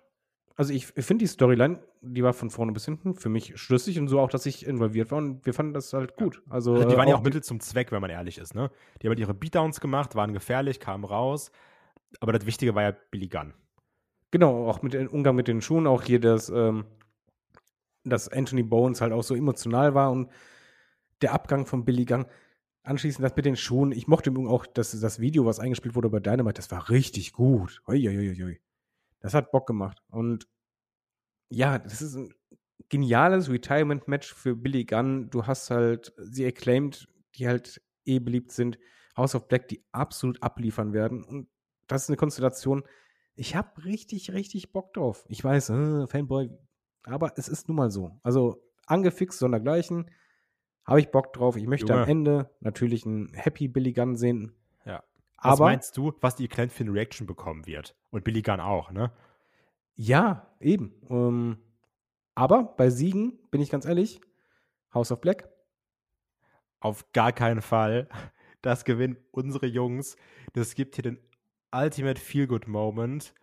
[0.56, 4.08] Also ich, finde die Storyline, die war von vorne bis hinten für mich schlüssig und
[4.08, 6.42] so auch, dass ich involviert war und wir fanden das halt gut.
[6.48, 8.70] Also, Also die waren ja auch Mittel zum Zweck, wenn man ehrlich ist, ne?
[9.00, 11.52] Die haben halt ihre Beatdowns gemacht, waren gefährlich, kamen raus.
[12.20, 13.52] Aber das Wichtige war ja Billy Gunn.
[14.36, 16.84] Genau, auch mit dem Umgang mit den Schuhen, auch hier das, ähm,
[18.04, 20.30] dass Anthony Bones halt auch so emotional war und
[21.22, 22.26] der Abgang von Billy Gunn.
[22.82, 23.92] Anschließend das mit den Schuhen.
[23.92, 27.32] Ich mochte übrigens auch das, das Video, was eingespielt wurde bei Dynamite, das war richtig
[27.32, 27.80] gut.
[27.88, 28.60] Uiuiuiui.
[29.20, 30.02] Das hat Bock gemacht.
[30.10, 30.46] Und
[31.48, 32.34] ja, das ist ein
[32.90, 35.30] geniales Retirement-Match für Billy Gunn.
[35.30, 38.78] Du hast halt sie acclaimed, die halt eh beliebt sind.
[39.16, 41.24] House of Black, die absolut abliefern werden.
[41.24, 41.48] Und
[41.86, 42.82] das ist eine Konstellation,
[43.36, 45.24] ich habe richtig, richtig Bock drauf.
[45.28, 46.50] Ich weiß, äh, Fanboy,
[47.04, 48.18] aber es ist nun mal so.
[48.22, 50.10] Also angefixt, sondergleichen,
[50.84, 51.56] habe ich Bock drauf.
[51.56, 52.02] Ich möchte Junge.
[52.02, 54.52] am Ende natürlich einen Happy Billy Gunn sehen.
[54.84, 55.04] Ja.
[55.42, 57.94] Was Aber meinst du, was die für eine Reaction bekommen wird?
[58.10, 59.12] Und Billy Gunn auch, ne?
[59.96, 60.94] ja, eben.
[61.10, 61.58] Ähm,
[62.34, 64.20] aber bei Siegen, bin ich ganz ehrlich,
[64.94, 65.48] House of Black.
[66.80, 68.08] Auf gar keinen Fall.
[68.62, 70.16] Das gewinnen unsere Jungs.
[70.52, 71.18] Das gibt hier den
[71.84, 73.34] Ultimate Feel-Good Moment.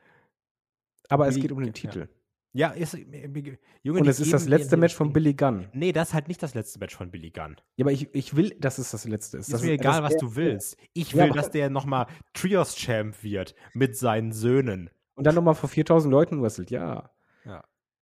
[1.10, 1.74] Aber es Billy- geht um den ja.
[1.74, 2.10] Titel.
[2.56, 5.70] Ja, ist, äh, Junge, Und es ist das letzte Match von Billy Gunn.
[5.74, 7.56] Nee, das ist halt nicht das letzte Match von Billy Gunn.
[7.78, 9.48] Ja, aber ich, ich will, dass es das letzte ist.
[9.48, 10.78] Ist Das mir egal, das was du willst.
[10.94, 14.92] Ich Ja, will, aber- dass der nochmal Trios-Champ wird mit seinen Söhnen.
[15.16, 17.10] Und dann nochmal vor 4000 Leuten wrestelt, ja.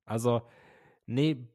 [0.06, 0.42] Also,
[1.06, 1.48] nee,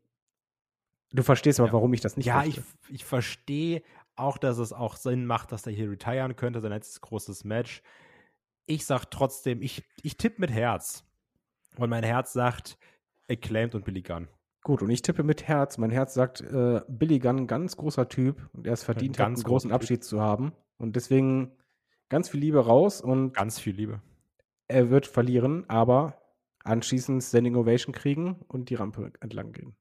[1.13, 1.73] Du verstehst aber, Ja.
[1.75, 2.65] warum ich das nicht ja, ich, möchte.
[2.89, 3.83] ich verstehe
[4.17, 7.81] auch, dass es auch Sinn macht, dass der hier retiren könnte, sein letztes großes Match.
[8.67, 11.05] Ich sag trotzdem, ich, ich tippe mit Herz.
[11.77, 12.79] Und mein Herz sagt
[13.31, 14.29] Acclaimed und Billy Gunn.
[14.63, 15.79] Gut, und ich tippe mit Herz.
[15.79, 18.49] Mein Herz sagt, äh, Billy Gunn, ganz großer Typ.
[18.53, 19.75] Und er es verdient, einen großen Typ.
[19.75, 20.53] Abschied zu haben.
[20.79, 21.53] Und deswegen
[22.09, 23.01] ganz viel Liebe raus.
[23.01, 24.03] Und Ganz viel Liebe.
[24.69, 26.21] er wird verlieren, aber
[26.65, 29.77] anschließend Standing Ovation kriegen und die Rampe entlang gehen.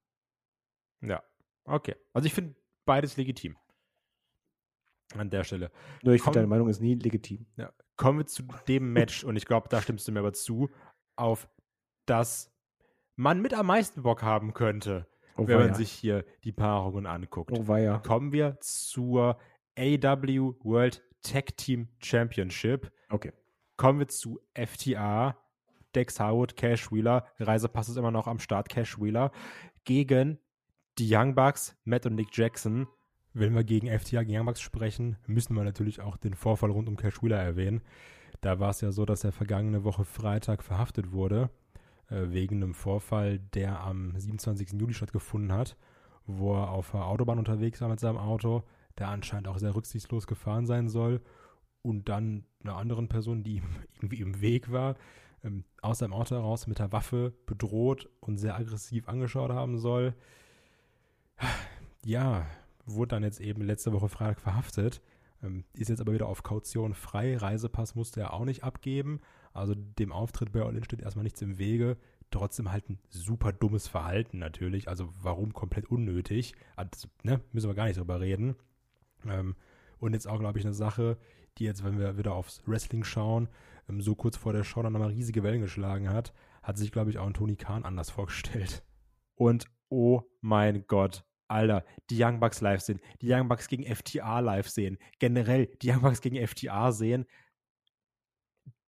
[1.02, 1.24] Ja,
[1.64, 1.96] okay.
[2.14, 2.56] Also ich finde
[2.86, 3.58] beides legitim.
[5.16, 5.72] An der Stelle.
[6.04, 7.46] Nur ich finde, deine Meinung ist nie legitim.
[7.58, 7.72] Ja.
[7.96, 10.70] Kommen wir zu dem Match, und ich glaube, da stimmst du mir aber zu,
[11.16, 11.48] auf
[12.06, 12.52] das
[13.16, 17.52] man mit am meisten Bock haben könnte, Oh, wenn man sich hier die Paarungen anguckt.
[17.52, 18.00] Oh, weia.
[18.00, 19.38] Kommen wir zur
[19.78, 22.92] AW World Tag Team Championship.
[23.10, 23.34] Okay.
[23.76, 25.38] Kommen wir zu FTA.
[25.94, 29.32] Dex Harwood, Cash Wheeler, Reisepass ist immer noch am Start, Cash Wheeler,
[29.86, 30.40] gegen
[30.98, 32.88] die Young Bucks, Matt und Nick Jackson.
[33.38, 37.22] Wenn wir gegen FTA, gegen sprechen, müssen wir natürlich auch den Vorfall rund um Cash
[37.22, 37.82] Wheeler erwähnen.
[38.40, 41.50] Da war es ja so, dass er vergangene Woche Freitag verhaftet wurde,
[42.10, 44.80] äh, wegen einem Vorfall, der am 27.
[44.80, 45.76] Juli stattgefunden hat,
[46.26, 48.64] wo er auf der Autobahn unterwegs war mit seinem Auto,
[48.98, 51.20] der anscheinend auch sehr rücksichtslos gefahren sein soll
[51.82, 53.62] und dann einer anderen Person, die
[53.96, 54.96] irgendwie im Weg war,
[55.44, 60.14] ähm, aus seinem Auto heraus mit der Waffe bedroht und sehr aggressiv angeschaut haben soll.
[62.08, 62.46] Ja,
[62.86, 65.02] wurde dann jetzt eben letzte Woche Freitag verhaftet,
[65.44, 67.38] ähm, ist jetzt aber wieder auf Kaution frei.
[67.38, 69.22] Reisepass musste er auch nicht abgeben.
[69.54, 71.98] Also dem Auftritt bei All In steht erstmal nichts im Wege.
[72.32, 74.88] Trotzdem halt ein super dummes Verhalten natürlich.
[74.88, 76.56] Also warum komplett unnötig?
[76.76, 78.56] Also, ne, müssen wir gar nicht drüber reden.
[79.26, 79.56] Ähm,
[80.00, 81.18] und jetzt auch, glaube ich, eine Sache,
[81.58, 83.48] die jetzt, wenn wir wieder aufs Wrestling schauen,
[83.90, 86.34] ähm, so kurz vor der Show dann nochmal riesige Wellen geschlagen hat,
[86.64, 88.84] hat sich, glaube ich, auch ein Tony Khan anders vorgestellt.
[89.36, 94.40] Und oh mein Gott, Alter, die Young Bucks live sehen, die Young Bucks gegen FTA
[94.40, 97.26] live sehen, generell die Young Bucks gegen FTA sehen.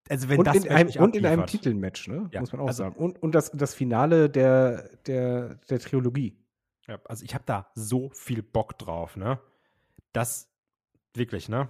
[0.09, 2.29] Also wenn Und, das in einem, und in einem Titelmatch, ne?
[2.31, 2.95] Ja, Muss man auch also- sagen.
[2.95, 6.37] Und, und das, das Finale der, der, der Trilogie.
[6.87, 9.39] Ja, also ich habe da so viel Bock drauf, ne?
[10.13, 10.49] Das
[11.13, 11.69] wirklich, ne?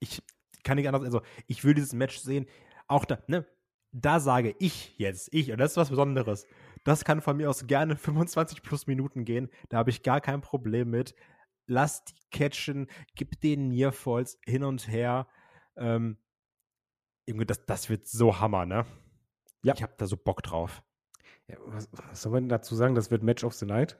[0.00, 0.20] Ich
[0.64, 2.46] kann nicht anders, also ich will dieses Match sehen.
[2.88, 3.46] Auch da, ne?
[3.92, 6.46] Da sage ich jetzt, ich, und das ist was Besonderes.
[6.84, 9.50] Das kann von mir aus gerne 25 plus Minuten gehen.
[9.68, 11.14] Da habe ich gar kein Problem mit.
[11.66, 15.26] Lass die catchen, gib den Nearfalls hin und her.
[15.76, 16.18] Ähm,
[17.26, 18.84] das, das wird so Hammer, ne?
[19.62, 19.72] Ja.
[19.74, 20.82] Ich habe da so Bock drauf.
[21.48, 22.94] Ja, was, was soll man dazu sagen?
[22.94, 23.98] Das wird Match of the Night.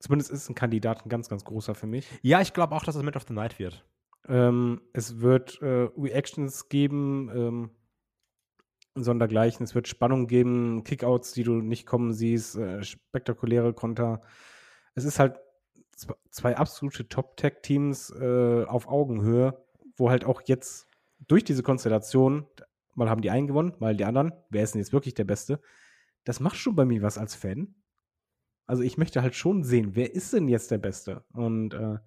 [0.00, 2.06] Zumindest ist ein Kandidat ein ganz, ganz großer für mich.
[2.22, 3.86] Ja, ich glaube auch, dass das Match of the Night wird.
[4.28, 7.70] Ähm, es wird äh, Reactions geben, ähm,
[8.94, 9.64] sondergleichen.
[9.64, 14.20] Es wird Spannung geben, Kickouts, die du nicht kommen siehst, äh, spektakuläre Konter.
[14.94, 15.38] Es ist halt
[15.96, 19.62] zw- zwei absolute Top-Tech-Teams äh, auf Augenhöhe,
[19.96, 20.88] wo halt auch jetzt
[21.28, 22.46] durch diese Konstellation,
[22.94, 24.32] mal haben die einen gewonnen, mal die anderen.
[24.50, 25.60] Wer ist denn jetzt wirklich der Beste?
[26.24, 27.74] Das macht schon bei mir was als Fan.
[28.66, 31.24] Also ich möchte halt schon sehen, wer ist denn jetzt der Beste?
[31.32, 31.98] Und äh,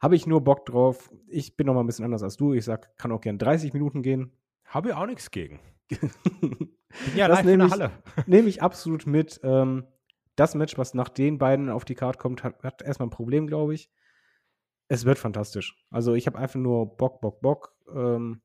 [0.00, 1.10] habe ich nur Bock drauf.
[1.28, 2.52] Ich bin noch mal ein bisschen anders als du.
[2.54, 4.32] Ich sag, kann auch gern 30 Minuten gehen.
[4.72, 5.60] Habe ich auch nichts gegen.
[7.14, 8.26] Ja, Das nehme ich-.
[8.26, 9.40] Nehme ich absolut mit.
[9.42, 9.86] Ähm,
[10.36, 13.46] das Match, was nach den beiden auf die Karte kommt, hat, hat erstmal ein Problem,
[13.46, 13.90] glaube ich.
[14.88, 15.82] Es wird fantastisch.
[15.90, 17.74] Also ich habe einfach nur Bock, Bock, Bock.
[17.94, 18.42] Ähm,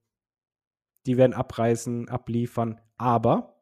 [1.06, 2.80] die werden abreißen, abliefern.
[2.98, 3.62] Aber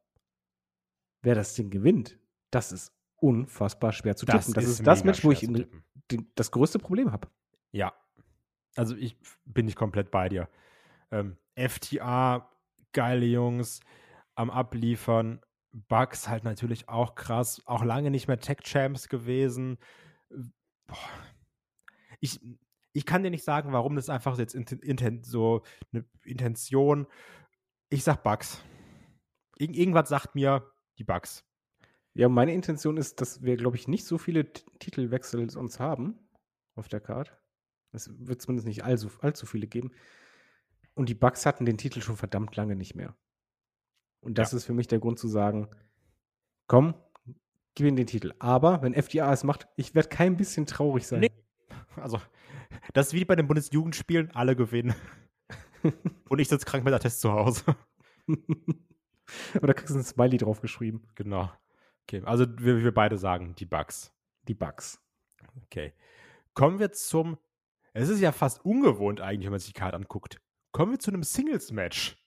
[1.22, 2.20] wer das Ding gewinnt,
[2.52, 4.54] das ist unfassbar schwer zu tippen.
[4.54, 5.68] Das ist, das mega Match, wo ich in,
[6.12, 7.28] den, das größte Problem habe.
[7.72, 7.94] Ja.
[8.76, 10.50] Also ich bin ich komplett bei dir.
[11.12, 12.52] Ähm, FTA,
[12.96, 13.82] geile Jungs,
[14.34, 15.42] am Abliefern.
[15.72, 17.62] Bugs halt natürlich auch krass.
[17.66, 19.78] Auch lange nicht mehr Tech-Champs gewesen.
[20.88, 20.98] Boah.
[22.22, 22.40] Ich,
[22.94, 27.08] ich kann dir nicht sagen, warum das einfach jetzt inten, inten, so eine Intention.
[27.90, 28.64] Ich sag Bugs.
[29.58, 31.44] Ir irgendwas sagt mir die Bugs.
[32.14, 36.18] Ja, meine Intention ist, dass wir, glaube ich, nicht so viele T Titelwechsel uns haben
[36.76, 37.34] auf der Karte.
[37.92, 39.92] Es wird zumindest nicht allzu, allzu viele geben.
[40.96, 43.16] Und die Bucks hatten den Titel schon verdammt lange nicht mehr.
[44.22, 44.58] Und das Ja.
[44.58, 45.70] ist für mich der Grund zu sagen,
[46.68, 46.96] komm,
[47.76, 48.34] gib ihnen den Titel.
[48.40, 51.20] Aber wenn FDA es macht, ich werde kein bisschen traurig sein.
[51.22, 51.32] Nee.
[51.98, 52.20] Also,
[52.94, 54.94] das ist wie bei den Bundesjugendspielen, alle gewinnen.
[56.30, 57.64] Und ich sitze krank mit der Test zu Hause.
[59.62, 61.08] Oder kriegst du ein Smiley draufgeschrieben.
[61.16, 61.52] Genau.
[62.04, 64.12] Okay, also wir, wir beide sagen die Bugs.
[64.48, 65.00] Die Bucks.
[65.64, 65.94] Okay.
[66.54, 67.38] Kommen wir zum.
[67.94, 70.42] Es ist ja fast ungewohnt eigentlich, wenn man sich die Karte anguckt.
[70.76, 72.18] Kommen wir zu einem Singles-Match.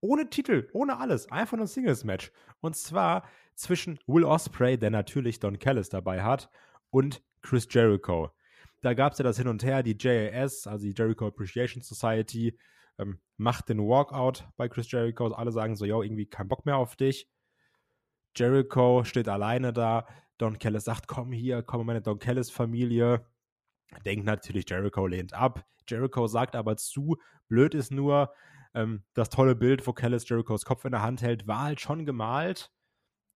[0.00, 1.30] Ohne Titel, ohne alles.
[1.30, 2.32] Einfach nur ein Singles-Match.
[2.58, 6.50] Und zwar zwischen Will Osprey, der natürlich Don Callis dabei hat,
[6.90, 8.32] und Chris Jericho.
[8.80, 12.58] Da gab es ja das Hin und Her, die JAS, also die Jericho Appreciation Society,
[12.98, 15.28] ähm, macht den Walkout bei Chris Jericho.
[15.28, 17.30] Alle sagen so, yo, irgendwie kein Bock mehr auf dich.
[18.34, 20.08] Jericho steht alleine da.
[20.38, 23.24] Don Callis sagt, komm hier, komm in meine Don Callis-Familie.
[24.04, 25.64] Denkt natürlich, Jericho lehnt ab.
[25.88, 27.16] Jericho sagt aber zu,
[27.48, 28.32] blöd ist nur,
[28.74, 32.04] ähm, das tolle Bild, wo Callis Jerichos Kopf in der Hand hält, war halt schon
[32.04, 32.72] gemalt.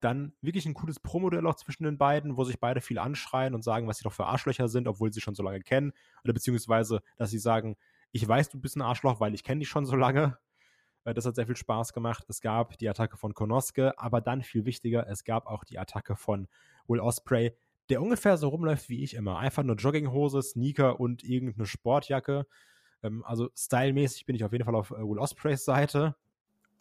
[0.00, 3.62] Dann wirklich ein cooles Promodell auch zwischen den beiden, wo sich beide viel anschreien und
[3.62, 5.92] sagen, was sie doch für Arschlöcher sind, obwohl sie schon so lange kennen.
[6.24, 7.76] Oder beziehungsweise, dass sie sagen,
[8.12, 10.38] ich weiß, du bist ein Arschloch, weil ich kenne dich schon so lange.
[11.04, 12.24] Äh, Das hat sehr viel Spaß gemacht.
[12.28, 16.16] Es gab die Attacke von Konoske, aber dann viel wichtiger, es gab auch die Attacke
[16.16, 16.48] von
[16.86, 17.56] Will Osprey,
[17.88, 19.38] der ungefähr so rumläuft wie ich immer.
[19.38, 22.46] Einfach nur Jogginghose, Sneaker und irgendeine Sportjacke.
[23.02, 26.16] Ähm, also stylmäßig bin ich auf jeden Fall auf äh, Will Ospreys Seite.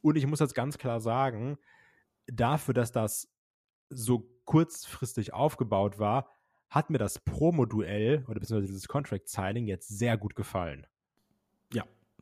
[0.02, 1.58] Und ich muss jetzt ganz klar sagen,
[2.28, 3.30] dafür, dass das
[3.90, 6.30] so kurzfristig aufgebaut war,
[6.70, 10.86] hat mir das Promo-Duell oder beziehungsweise dieses Contract-Signing jetzt sehr gut gefallen.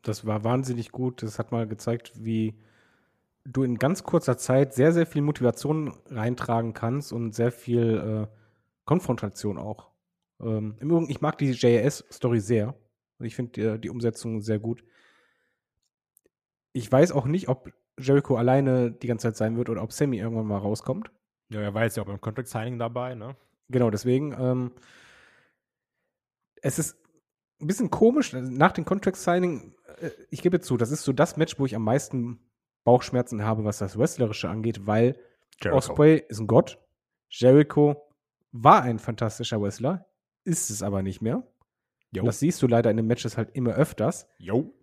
[0.05, 1.23] Das war wahnsinnig gut.
[1.23, 2.53] Das hat mal gezeigt, wie
[3.43, 8.35] du in ganz kurzer Zeit sehr, sehr viel Motivation reintragen kannst und sehr viel äh,
[8.85, 9.91] Konfrontation auch.
[10.39, 12.75] Ähm, Im Übrigen, ich mag die JS-Story sehr.
[13.19, 14.83] Ich finde die, die Umsetzung sehr gut.
[16.73, 20.17] Ich weiß auch nicht, ob Jericho alleine die ganze Zeit sein wird oder ob Sammy
[20.17, 21.11] irgendwann mal rauskommt.
[21.49, 23.35] Ja, er war jetzt ja auch beim Contract-Signing dabei, ne?
[23.69, 24.35] Genau, deswegen.
[24.37, 24.71] Ähm,
[26.61, 26.97] es ist
[27.61, 28.33] ein bisschen komisch.
[28.33, 31.65] also Nach dem Contract Signing, äh, ich gebe zu, das ist so das Match, wo
[31.65, 32.39] ich am meisten
[32.83, 35.17] Bauchschmerzen habe, was das Wrestlerische angeht, weil
[35.71, 36.77] Osprey ist ein Gott.
[37.29, 38.05] Jericho
[38.57, 40.05] war ein fantastischer Wrestler,
[40.45, 41.43] ist es aber nicht mehr.
[42.11, 42.23] Jo.
[42.23, 44.27] Das siehst du leider in den Matches halt immer öfters.
[44.37, 44.73] Jo.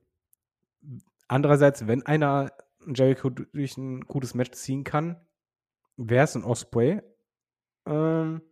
[1.29, 2.53] Andererseits, wenn einer
[2.87, 5.17] Jericho durch ein gutes Match ziehen kann,
[5.97, 7.01] wäre es ein Osprey.
[7.87, 8.43] Ähm,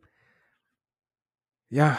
[1.68, 1.98] ja.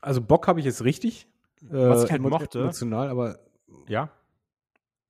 [0.00, 1.26] Also Bock habe ich jetzt richtig.
[1.62, 3.38] Was ich halt mochte- Emotional, aber
[3.88, 4.10] Ja.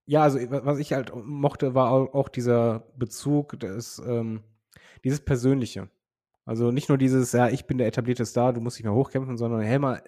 [0.06, 4.42] ja, also wa- was ich halt mochte, war au- auch dieser Bezug, des, ähm,
[5.04, 5.88] dieses Persönliche.
[6.50, 9.36] Also nicht nur dieses, ja, ich bin der etablierte Star, du musst dich mal hochkämpfen,
[9.36, 10.02] sondern hey mal,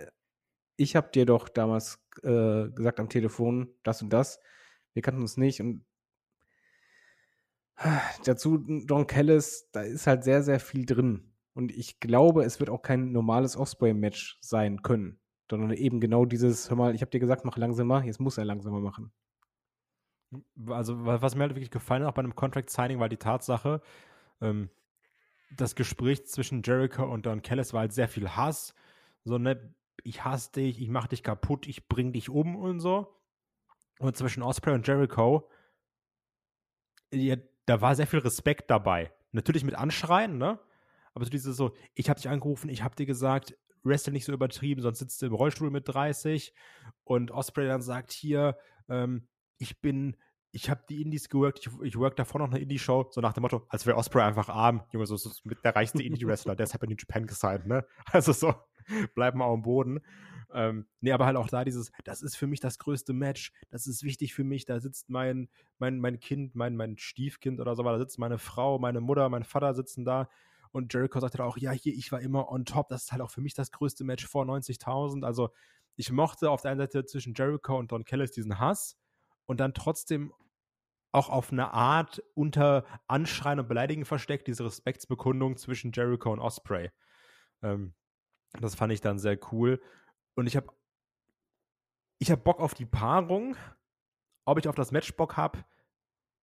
[0.77, 4.41] ich habe dir doch damals äh, gesagt am Telefon, das und das,
[4.93, 5.85] wir kannten uns nicht und
[8.25, 11.33] dazu Don Callis, da ist halt sehr, sehr viel drin.
[11.55, 16.71] Und ich glaube, es wird auch kein normales Osprey-Match sein können, sondern eben genau dieses,
[16.71, 19.13] hör mal, ich habe dir gesagt, mach langsamer, jetzt muss er langsamer machen.
[20.67, 23.81] Also, wa- was mir halt wirklich gefallen hat, auch bei einem Contract-Signing, war die Tatsache,
[24.41, 24.71] ähm,
[25.57, 28.75] das Gespräch zwischen Jericho und Don Callis war halt sehr viel Hass.
[29.25, 33.15] So, ne, ich hasse dich, ich mach dich kaputt, ich bring dich um und so.
[33.99, 35.49] Und zwischen Osprey und Jericho,
[37.13, 37.37] ja,
[37.67, 39.13] da war sehr viel Respekt dabei.
[39.33, 40.59] Natürlich mit Anschreien, ne?
[41.15, 44.33] Aber so dieses so, ich hab dich angerufen, ich hab dir gesagt, wrestle nicht so
[44.33, 46.55] übertrieben, sonst sitzt du im Rollstuhl mit 30.
[47.05, 48.57] Und Osprey dann sagt hier,
[48.89, 49.29] ähm,
[49.59, 50.17] ich bin,
[50.53, 53.43] ich habe die Indies geworkt, ich, ich work davor noch eine Indie-Show, so nach dem
[53.43, 56.75] Motto, als wäre Osprey einfach arm, Junge, so, so mit der reichste Indie-Wrestler, der ist
[56.75, 57.85] halt in Japan gesigned, ne?
[58.13, 58.55] Also so,
[59.15, 60.01] bleib mal am Boden.
[60.55, 63.87] Ähm, nee, aber halt auch da dieses, das ist für mich das größte Match, das
[63.87, 65.49] ist wichtig für mich, da sitzt mein,
[65.79, 69.45] mein, mein Kind, mein, mein Stiefkind oder so, da sitzt meine Frau, meine Mutter, mein
[69.45, 70.29] Vater sitzen da
[70.71, 73.23] und Jericho sagt halt auch, ja, hier, ich war immer on top, das ist halt
[73.23, 75.49] auch für mich das größte Match vor 90.000, also
[75.97, 78.99] ich mochte auf der einen Seite zwischen Jericho und Don Callis diesen Hass
[79.47, 80.33] und dann trotzdem
[81.13, 86.91] auch auf eine Art unter Anschreien und Beleidigen versteckt, diese Respektsbekundung zwischen Jericho und Osprey.
[87.63, 87.95] Ähm,
[88.61, 89.81] das fand ich dann sehr cool.
[90.35, 90.73] Und ich habe
[92.19, 93.57] ich hab Bock auf die Paarung.
[94.45, 95.65] Ob ich auf das Match Bock habe,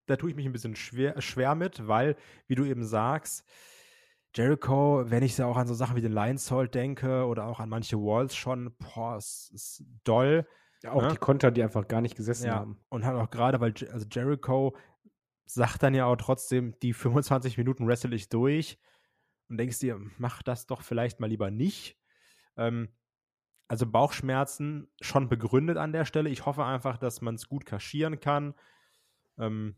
[0.05, 2.15] da tue ich mich ein bisschen schwer, schwer mit, weil,
[2.47, 3.45] wie du eben sagst,
[4.36, 7.59] Jericho, wenn ich so auch an so Sachen wie den Lions Hold denke oder auch
[7.59, 10.47] an manche Walls schon, boah, es ist doll.
[10.84, 11.09] Ja, auch ne?
[11.09, 12.80] die Konter, die einfach gar nicht gesessen Ja, haben.
[12.89, 14.75] und halt auch gerade, weil also Jericho
[15.45, 18.80] sagt dann ja auch trotzdem, die 25 Minuten wrestle ich durch
[19.49, 21.97] und denkst dir, mach das doch vielleicht mal lieber nicht.
[22.55, 22.89] Ähm,
[23.67, 26.30] also Bauchschmerzen schon begründet an der Stelle.
[26.30, 28.53] Ich hoffe einfach, dass man es gut kaschieren kann.
[29.38, 29.75] Ähm,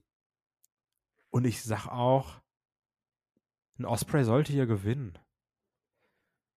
[1.29, 2.41] und ich sag auch,
[3.79, 5.17] ein Osprey sollte hier gewinnen.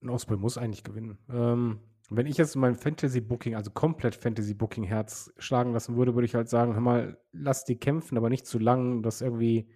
[0.03, 1.19] Ein Osprey muss eigentlich gewinnen.
[1.29, 1.81] Ähm,
[2.17, 6.75] wenn ich jetzt mein Fantasy-Booking, also komplett Fantasy-Booking-Herz schlagen lassen würde, würde ich halt sagen,
[6.75, 9.71] hör mal, lass die kämpfen, aber nicht zu lang, dass irgendwie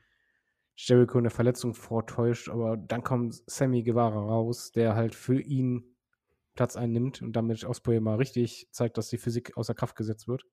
[0.77, 5.97] Jericho eine Verletzung vortäuscht, aber dann kommt Sammy Guevara raus, der halt für ihn
[6.55, 10.45] Platz einnimmt und damit Osprey mal richtig zeigt, dass die Physik außer Kraft gesetzt wird.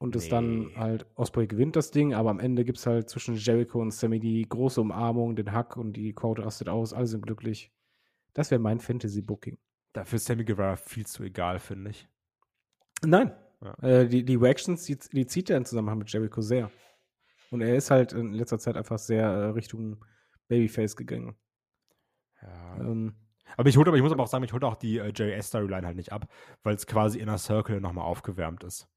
[0.00, 0.74] Und es dann Nee.
[0.76, 4.20] halt, Osprey gewinnt das Ding, aber am Ende gibt es halt zwischen Jericho und Sammy
[4.20, 7.72] die große Umarmung, den Hack und die Crowd rastet aus, alle sind glücklich.
[8.34, 9.58] Das wäre mein Fantasy-Booking.
[9.92, 12.08] Dafür ist Sammy Guevara viel zu egal, finde ich.
[13.02, 13.32] Nein.
[13.60, 13.74] Ja.
[13.82, 16.70] Äh, die, die Reactions, die, die zieht er im Zusammenhang mit Jericho sehr.
[17.50, 20.04] Und er ist halt in letzter Zeit einfach sehr äh, Richtung
[20.48, 21.36] Babyface gegangen.
[22.42, 22.76] Ja.
[22.78, 23.14] Ähm,
[23.56, 25.86] Aber ich, hol, aber ich muss aber auch sagen, ich hole auch die äh, JS-Storyline
[25.86, 26.30] halt nicht ab,
[26.62, 28.88] weil es quasi Inner Circle nochmal aufgewärmt ist.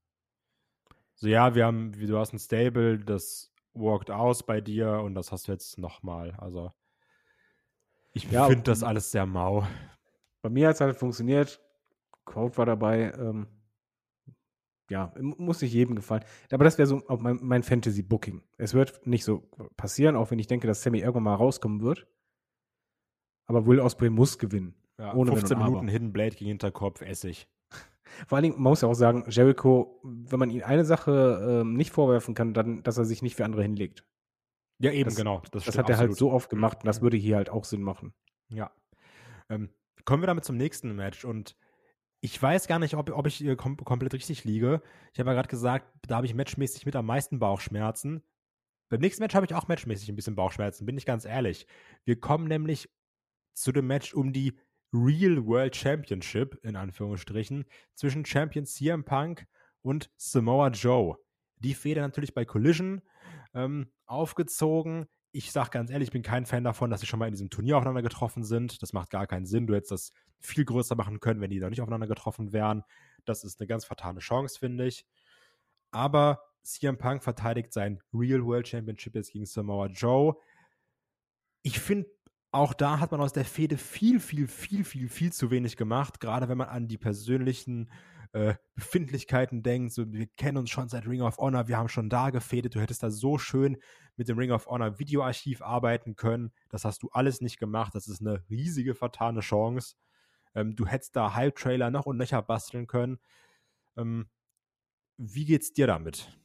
[1.15, 5.15] So, ja, wir haben, wie du hast ein Stable, das walked aus bei dir und
[5.15, 6.31] das hast du jetzt nochmal.
[6.37, 6.71] Also,
[8.13, 9.65] ich Ja, finde das alles sehr mau.
[10.41, 11.61] Bei mir hat es halt funktioniert.
[12.25, 13.11] Quote war dabei.
[13.17, 13.47] Ähm,
[14.89, 16.23] ja, muss nicht jedem gefallen.
[16.51, 18.43] Aber das wäre so auch mein, mein Fantasy-Booking.
[18.57, 22.07] Es wird nicht so passieren, auch wenn ich denke, dass Sammy irgendwann mal rauskommen wird.
[23.47, 24.75] Aber Will Osprey muss gewinnen.
[24.97, 25.71] Ja, Ohne Wenn 15 und Aber.
[25.71, 27.47] Minuten Hidden Blade gegen Hinterkopf, Essig.
[28.27, 31.73] Vor allen Dingen, man muss ja auch sagen, Jericho, wenn man ihm eine Sache ähm,
[31.75, 34.05] nicht vorwerfen kann, dann, dass er sich nicht für andere hinlegt.
[34.79, 35.41] Ja, eben, Das- genau.
[35.51, 37.81] Das, Das hat er halt so oft gemacht und das würde hier halt auch Sinn
[37.81, 38.13] machen.
[38.49, 38.71] Ja.
[39.49, 39.69] Ähm,
[40.05, 41.55] kommen wir damit zum nächsten Match und
[42.21, 44.81] ich weiß gar nicht, ob, ob ich hier kom komplett richtig liege.
[45.11, 48.23] Ich habe ja gerade gesagt, da habe ich matchmäßig mit am meisten Bauchschmerzen.
[48.89, 51.65] Beim nächsten Match habe ich auch matchmäßig ein bisschen Bauchschmerzen, bin ich ganz ehrlich.
[52.03, 52.89] Wir kommen nämlich
[53.53, 54.57] zu dem Match um die
[54.93, 57.65] Real World Championship, in Anführungsstrichen,
[57.95, 59.47] zwischen Champion CM Punk
[59.81, 61.17] und Samoa Joe.
[61.59, 63.01] Die Feder natürlich bei Collision
[63.53, 65.07] ähm, aufgezogen.
[65.33, 67.49] Ich sag ganz ehrlich, ich bin kein Fan davon, dass sie schon mal in diesem
[67.49, 68.81] Turnier aufeinander getroffen sind.
[68.81, 69.65] Das macht gar keinen Sinn.
[69.65, 72.83] Du hättest das viel größer machen können, wenn die da nicht aufeinander getroffen wären.
[73.23, 75.05] Das ist eine ganz fatale Chance, finde ich.
[75.91, 80.35] Aber CM Punk verteidigt sein Real World Championship jetzt gegen Samoa Joe.
[81.63, 82.09] Ich finde,
[82.51, 86.19] auch da hat man aus der Fehde viel, viel, viel, viel, viel zu wenig gemacht.
[86.19, 87.89] Gerade wenn man an die persönlichen
[88.33, 89.93] äh, Befindlichkeiten denkt.
[89.93, 92.75] So, wir kennen uns schon seit Ring of Honor, wir haben schon da gefädet.
[92.75, 93.77] Du hättest da so schön
[94.15, 96.51] mit dem Ring of Honor Videoarchiv arbeiten können.
[96.69, 97.95] Das hast du alles nicht gemacht.
[97.95, 99.95] Das ist eine riesige vertane Chance.
[100.53, 103.19] Ähm, du hättest da Hype-Trailer noch und nöcher basteln können.
[103.97, 104.29] Ähm,
[105.17, 106.37] wie geht's dir damit?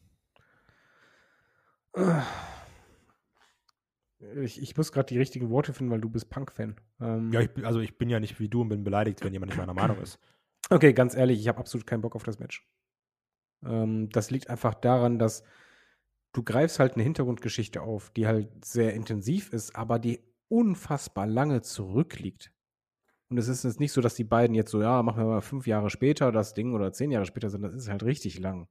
[4.19, 6.77] Ich, ich muss gerade die richtigen Worte finden, weil du bist Punk-Fan.
[7.01, 9.51] Ähm, Ja, ich, also ich bin ja nicht wie du und bin beleidigt, wenn jemand
[9.51, 10.19] nicht meiner Meinung ist.
[10.71, 12.67] Okay, ganz ehrlich, ich habe absolut keinen Bock auf das Match.
[13.65, 15.43] Ähm, das liegt einfach daran, dass
[16.33, 21.63] du greifst halt eine Hintergrundgeschichte auf, die halt sehr intensiv ist, aber die unfassbar lange
[21.63, 22.53] zurückliegt.
[23.31, 25.41] Und es ist jetzt nicht so, dass die beiden jetzt so, ja, machen wir mal
[25.43, 28.69] fünf Jahre später das Ding oder zehn Jahre später, sondern das ist halt richtig lang.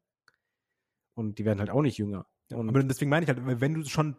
[1.13, 2.25] Und die werden halt auch nicht jünger.
[2.53, 4.15] Und Aber deswegen meine ich halt, wenn du schon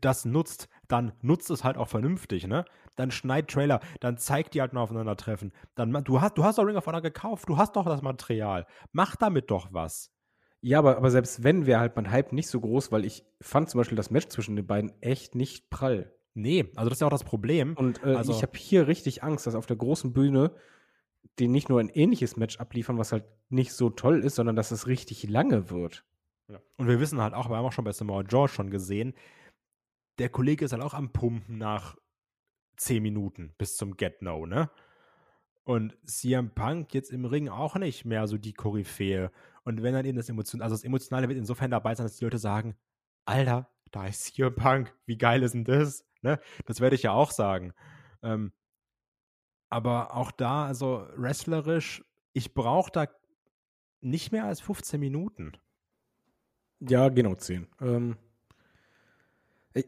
[0.00, 2.64] das nutzt, dann nutzt es halt auch vernünftig, ne?
[2.94, 5.52] Dann schneid Trailer, dann zeig die halt mal aufeinandertreffen.
[5.74, 8.66] Dann, du hast, du hast doch Ring of Honor gekauft, du hast doch das Material.
[8.92, 10.12] Mach damit doch was.
[10.60, 13.68] Ja, aber, aber selbst wenn, wäre halt mein Hype nicht so groß, weil ich fand
[13.68, 16.12] zum Beispiel das Match zwischen den beiden echt nicht prall.
[16.34, 17.74] Nee, also das ist ja auch das Problem.
[17.76, 20.52] Und äh, Also- ich habe hier richtig Angst, dass auf der großen Bühne
[21.38, 24.70] die nicht nur ein ähnliches Match abliefern, was halt nicht so toll ist, sondern dass
[24.70, 26.04] es richtig lange wird.
[26.76, 29.14] Und wir wissen halt auch, wir haben auch schon bei Samoa Joe schon gesehen,
[30.18, 31.96] der Kollege ist halt auch am Pumpen nach
[32.76, 34.70] 10 Minuten bis zum Get No, ne?
[35.64, 39.32] Und CM Punk jetzt im Ring auch nicht mehr so die Koryphäe.
[39.64, 42.24] Und wenn dann eben das Emotion, also das Emotionale wird insofern dabei sein, dass die
[42.24, 42.76] Leute sagen,
[43.24, 46.06] Alter, da ist CM Punk, wie geil ist denn das?
[46.22, 46.38] Ne?
[46.66, 47.74] Das werde ich ja auch sagen.
[48.22, 48.52] Ähm,
[49.68, 53.08] aber auch da, also wrestlerisch, ich brauche da
[54.00, 55.52] nicht mehr als 15 Minuten.
[56.80, 57.66] Ja, genau 10.
[57.80, 58.16] Ähm,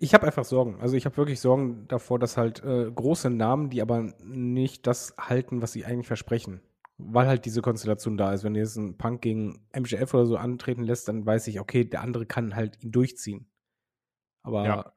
[0.01, 0.79] ich habe einfach Sorgen.
[0.81, 5.15] Also ich habe wirklich Sorgen davor, dass halt äh, große Namen, die aber nicht das
[5.19, 6.61] halten, was sie eigentlich versprechen.
[6.99, 8.45] Weil halt diese Konstellation da ist.
[8.45, 11.85] Wenn du jetzt einen Punk gegen MJF oder so antreten lässt, dann weiß ich, okay,
[11.85, 13.47] der andere kann halt ihn durchziehen.
[14.43, 14.93] Aber ja.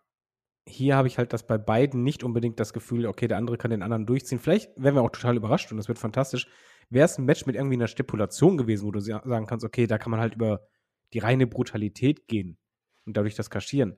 [0.68, 3.72] hier habe ich halt das bei beiden nicht unbedingt das Gefühl, okay, der andere kann
[3.72, 4.40] den anderen durchziehen.
[4.40, 6.48] Vielleicht werden wir auch total überrascht und das wird fantastisch.
[6.90, 9.98] Wäre es ein Match mit irgendwie einer Stipulation gewesen, wo du sagen kannst, okay, da
[9.98, 10.68] kann man halt über
[11.14, 12.58] die reine Brutalität gehen
[13.06, 13.98] und dadurch das kaschieren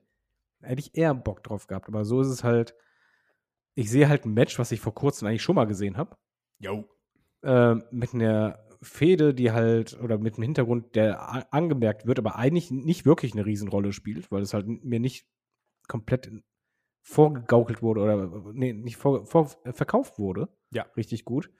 [0.64, 1.88] hätte ich eher Bock drauf gehabt.
[1.88, 2.74] Aber so ist es halt.
[3.74, 6.16] Ich sehe halt ein Match, was ich vor kurzem eigentlich schon mal gesehen habe.
[6.58, 6.88] Jo.
[7.42, 12.70] Äh, mit einer Fehde, die halt, oder mit einem Hintergrund, der angemerkt wird, aber eigentlich
[12.70, 15.26] nicht wirklich eine Riesenrolle spielt, weil es halt mir nicht
[15.88, 16.30] komplett
[17.02, 20.48] vorgegaukelt wurde oder nee, nicht vor, vor, verkauft wurde.
[20.70, 20.86] Ja.
[20.96, 21.50] Richtig gut.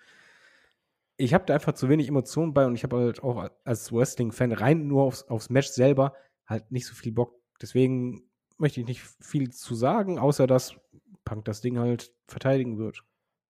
[1.16, 4.52] Ich habe da einfach zu wenig Emotionen bei und ich habe halt auch als Wrestling-Fan
[4.52, 6.14] rein nur aufs, aufs Match selber
[6.46, 7.40] halt nicht so viel Bock.
[7.60, 10.74] Deswegen möchte ich nicht viel zu sagen, außer dass
[11.24, 13.04] Punk das Ding halt verteidigen wird.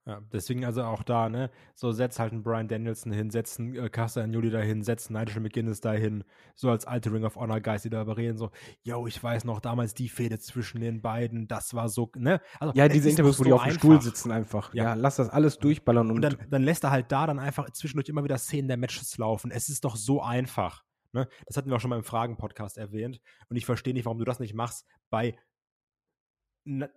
[0.06, 3.88] Ja, deswegen also auch da, ne, so setz halt einen Brian Danielson hin, setzen äh,
[3.88, 6.24] Caster Juli dahin, setzen Nigel McGuinness dahin,
[6.54, 8.50] so als alte Ring of Honor Guys, die darüber reden, so,
[8.82, 12.42] yo, ich weiß noch damals die Fehde zwischen den beiden, das war so, ne?
[12.60, 14.74] Also, ja, diese Interviews, wo die auf dem Stuhl sitzen einfach.
[14.74, 14.84] Ja.
[14.84, 14.94] ja.
[14.94, 18.10] lass das alles durchballern und, und dann, dann lässt er halt da dann einfach zwischendurch
[18.10, 19.50] immer wieder Szenen der Matches laufen.
[19.50, 20.84] Es ist doch so einfach.
[21.12, 21.28] Ne?
[21.46, 23.20] Das hatten wir auch schon mal im Fragen-Podcast erwähnt.
[23.48, 25.38] Und ich verstehe nicht, warum du das nicht machst bei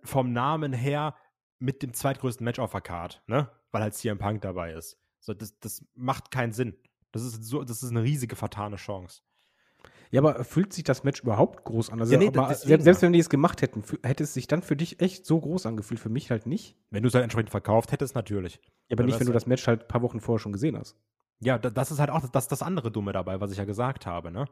[0.02, 1.14] vom Namen her
[1.58, 3.50] mit dem zweitgrößten Match auf der Card, ne?
[3.70, 4.98] Weil halt CM Punk dabei ist.
[5.20, 6.76] So, das, das macht keinen Sinn.
[7.12, 9.22] Das ist so, das ist eine riesige vertane Chance.
[10.10, 12.00] Ja, aber fühlt sich das Match überhaupt groß an?
[12.00, 14.62] Also, ja, nee, aber, selbst, selbst, wenn die es gemacht hätten, hätte es sich dann
[14.62, 16.76] für dich echt so groß angefühlt, für mich halt nicht.
[16.90, 18.60] Wenn du es halt entsprechend verkauft hättest, natürlich.
[18.88, 20.96] Ja, aber nicht, wenn du das Match halt ein paar Wochen vorher schon gesehen hast.
[21.40, 24.30] Ja, das ist halt auch das, das andere Dumme dabei, was ich ja gesagt habe,
[24.30, 24.46] ne?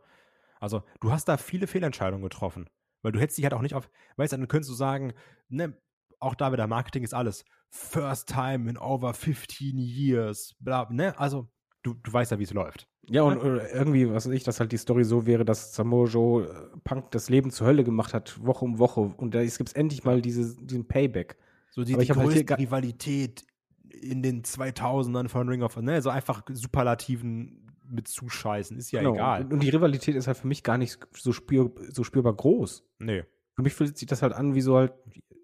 [0.61, 2.69] Also, du hast da viele Fehlentscheidungen getroffen.
[3.03, 5.15] Weil du hättest dich halt auch nicht auf, weißt du, dann könntest du sagen,
[5.49, 5.77] ne,
[6.19, 7.45] auch da wieder Marketing ist alles.
[7.71, 11.19] First time in over 15 years, bla, ne?
[11.19, 11.49] Also,
[11.83, 12.89] du, du weißt ja, wie es läuft.
[13.09, 13.69] Ja, und ne?
[13.73, 17.11] irgendwie, was weiß ich, dass halt die Story so wäre, dass Samoa Joe äh, Punk
[17.13, 19.01] das Leben zur Hölle gemacht hat, Woche um Woche.
[19.01, 21.37] Und da gibt es endlich mal diese, diesen Payback.
[21.71, 23.45] So die, die größte halt Rivalität
[23.91, 29.15] in den 2000ern von Ring of ne, so einfach Superlativen mit zuscheißen, ist ja genau.
[29.15, 29.45] egal.
[29.45, 32.85] Und, und, die Rivalität ist halt für mich gar nicht so, spür, so spürbar groß.
[32.99, 33.25] Nee.
[33.55, 34.93] Für mich fühlt sich das halt an wie so halt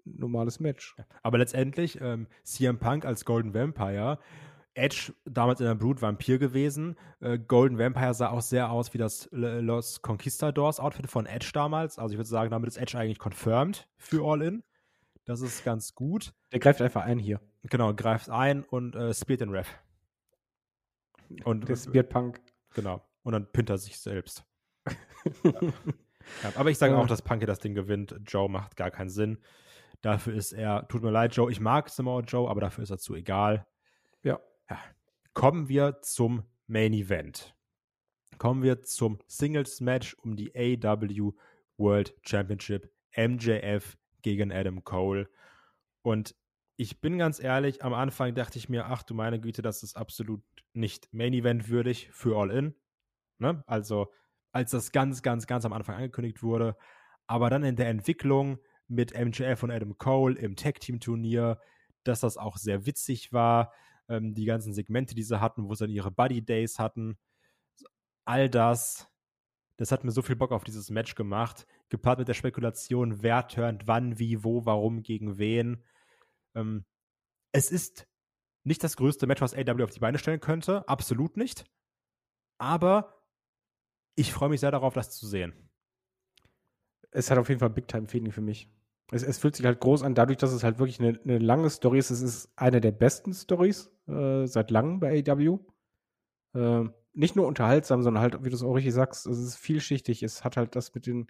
[0.05, 0.95] normales Match.
[1.21, 4.19] Aber letztendlich, ähm, CM Punk als Golden Vampire,
[4.75, 6.97] Edge damals in der Brood Vampir gewesen.
[7.19, 11.99] Äh, Golden Vampire sah auch sehr aus wie das Los Conquistadors Outfit von Edge damals.
[11.99, 14.63] Also ich würde sagen, damit ist Edge eigentlich confirmed für All In.
[15.25, 16.33] Das ist ganz gut.
[16.51, 17.39] Der greift einfach ein hier.
[17.63, 19.69] Genau, greift ein und äh, spielt den Ref.
[21.45, 22.41] Und der Spear Punk.
[22.73, 23.01] Genau.
[23.21, 24.43] Und dann pinnt er sich selbst.
[25.43, 25.53] ja.
[26.41, 28.15] Ja, aber ich sage auch, dass Punk das Ding gewinnt.
[28.25, 29.39] Joe macht gar keinen Sinn.
[30.03, 32.97] Dafür ist er, tut mir leid, Joe, ich mag Samoa Joe, aber dafür ist er
[32.97, 33.65] zu egal.
[34.21, 34.37] Ja.
[34.69, 34.77] ja.
[35.33, 37.55] Kommen wir zum Main Event.
[38.37, 41.31] Kommen wir zum Singles Match um die AW
[41.77, 42.91] World Championship.
[43.15, 45.29] MJF gegen Adam Cole.
[46.01, 46.35] Und
[46.75, 49.95] ich bin ganz ehrlich, am Anfang dachte ich mir, ach du meine Güte, das ist
[49.95, 50.43] absolut
[50.73, 52.75] nicht Main Event würdig für All In.
[53.37, 53.63] Ne?
[53.67, 54.11] Also,
[54.51, 56.75] als das ganz, ganz, ganz am Anfang angekündigt wurde.
[57.25, 61.59] Aber dann in der Entwicklung mit MJF und Adam Cole im Tag Team Turnier,
[62.03, 63.73] dass das auch sehr witzig war.
[64.09, 67.17] Ähm, die ganzen Segmente, die sie hatten, wo sie dann ihre Buddy Days hatten.
[68.25, 69.09] All das,
[69.77, 71.65] das hat mir so viel Bock auf dieses Match gemacht.
[71.89, 75.83] Gepaart mit der Spekulation, wer turnt wann, wie, wo, warum, gegen wen
[76.55, 76.85] ähm,
[77.51, 78.07] es ist
[78.63, 80.87] nicht das größte Match, was AW auf die Beine stellen könnte.
[80.87, 81.65] Absolut nicht.
[82.57, 83.21] Aber
[84.15, 85.69] ich freue mich sehr darauf, das zu sehen.
[87.13, 88.69] Es hat auf jeden Fall Big-Time-Feeling für mich.
[89.11, 91.69] Es, es, fühlt sich halt groß an, dadurch, dass es halt wirklich eine, eine lange
[91.69, 92.09] Story ist.
[92.09, 95.59] Es ist eine der besten Stories äh, seit langem bei AW.
[96.55, 100.23] Äh, nicht nur unterhaltsam, sondern halt, wie du es auch richtig sagst, es ist vielschichtig.
[100.23, 101.27] Es hat halt das mit den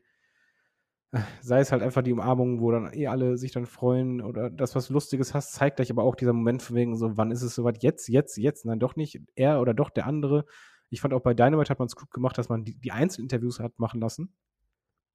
[1.41, 4.75] sei es halt einfach die Umarmung, wo dann eh alle sich dann freuen oder das,
[4.75, 7.55] was Lustiges hast, zeigt gleich aber auch dieser Moment von wegen so, wann ist es
[7.55, 7.83] soweit?
[7.83, 8.65] Jetzt, jetzt, jetzt?
[8.65, 9.21] Nein, doch nicht.
[9.35, 10.45] Er oder doch der andere.
[10.89, 13.59] Ich fand auch bei Dynamite hat man es gut gemacht, dass man die, die Einzelinterviews
[13.59, 14.33] hat machen lassen,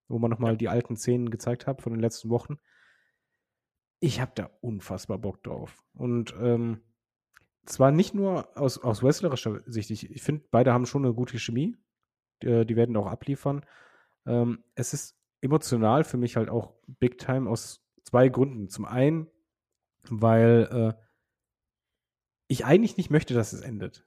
[0.09, 0.57] wo man nochmal ja.
[0.57, 2.59] die alten Szenen gezeigt hat von den letzten Wochen.
[4.01, 5.85] Ich habe da unfassbar Bock drauf.
[5.95, 6.81] Und ähm,
[7.67, 11.39] zwar nicht nur aus, aus wrestlerischer Sicht, ich, ich finde, beide haben schon eine gute
[11.39, 11.77] Chemie.
[12.43, 13.65] Die, die werden auch abliefern.
[14.27, 18.69] Ähm, es ist emotional für mich halt auch Big Time aus zwei Gründen.
[18.69, 19.29] Zum einen,
[20.09, 21.05] weil äh,
[22.47, 24.07] ich eigentlich nicht möchte, dass es endet.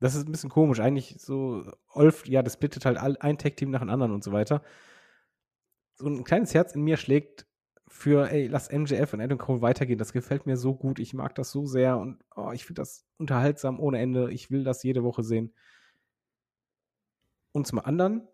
[0.00, 0.80] Das ist ein bisschen komisch.
[0.80, 4.62] Eigentlich so, Olf, ja, das bittet halt ein Tag-Team nach dem anderen und so weiter.
[5.94, 7.46] So ein kleines Herz in mir schlägt
[7.88, 9.98] für, ey, lass MJF und Adam Cole weitergehen.
[9.98, 10.98] Das gefällt mir so gut.
[10.98, 14.32] Ich mag das so sehr und oh, ich finde das unterhaltsam ohne Ende.
[14.32, 15.54] Ich will das jede Woche sehen.
[17.52, 18.26] Und zum anderen,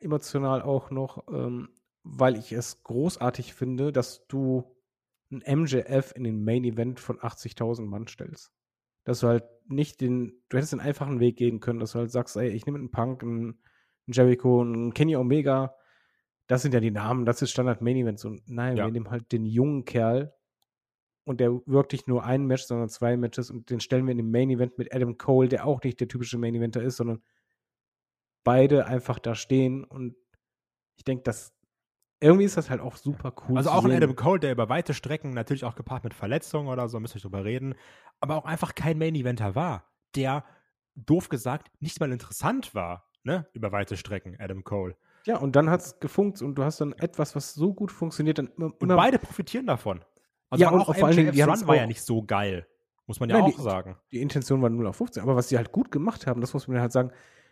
[0.00, 1.70] emotional auch noch, ähm,
[2.04, 4.76] weil ich es großartig finde, dass du
[5.30, 8.52] ein MJF in den Main Event von 80.000 Mann stellst.
[9.04, 12.12] Dass du halt nicht den, du hättest den einfachen Weg gehen können, dass du halt
[12.12, 13.60] sagst, ey, ich nehme einen Punk, einen,
[14.06, 15.74] Jericho, einen Kenny Omega,
[16.52, 18.18] das sind ja die Namen, das ist Standard Main Event.
[18.18, 18.84] So, nein, ja.
[18.84, 20.34] wir nehmen halt den jungen Kerl
[21.24, 24.18] und der wirkt nicht nur ein Match, sondern zwei Matches und den stellen wir in
[24.18, 27.22] den Main Event mit Adam Cole, der auch nicht der typische Main Eventer ist, sondern
[28.44, 30.14] beide einfach da stehen und
[30.96, 31.54] ich denke, dass
[32.20, 33.56] irgendwie ist das halt auch super cool.
[33.56, 36.86] Also auch ein Adam Cole, der über weite Strecken, natürlich auch gepaart mit Verletzungen oder
[36.86, 37.76] so, müsst ihr drüber reden,
[38.20, 40.44] aber auch einfach kein Main-Eventer war, der,
[40.96, 44.98] doof gesagt, nicht mal interessant war, ne, über weite Strecken, Adam Cole.
[45.26, 48.38] Ja, und dann hat es gefunkt und du hast dann etwas, was so gut funktioniert.
[48.38, 50.04] Dann immer, und beide profitieren davon.
[50.50, 52.66] Also ja, und auch vor allen Dingen, die Run war ja nicht so geil.
[53.06, 53.96] Muss man ja Nein, auch die, sagen.
[54.10, 55.22] Die Intention war 0 auf 15.
[55.22, 57.10] Aber was sie halt gut gemacht haben, das muss man halt sagen,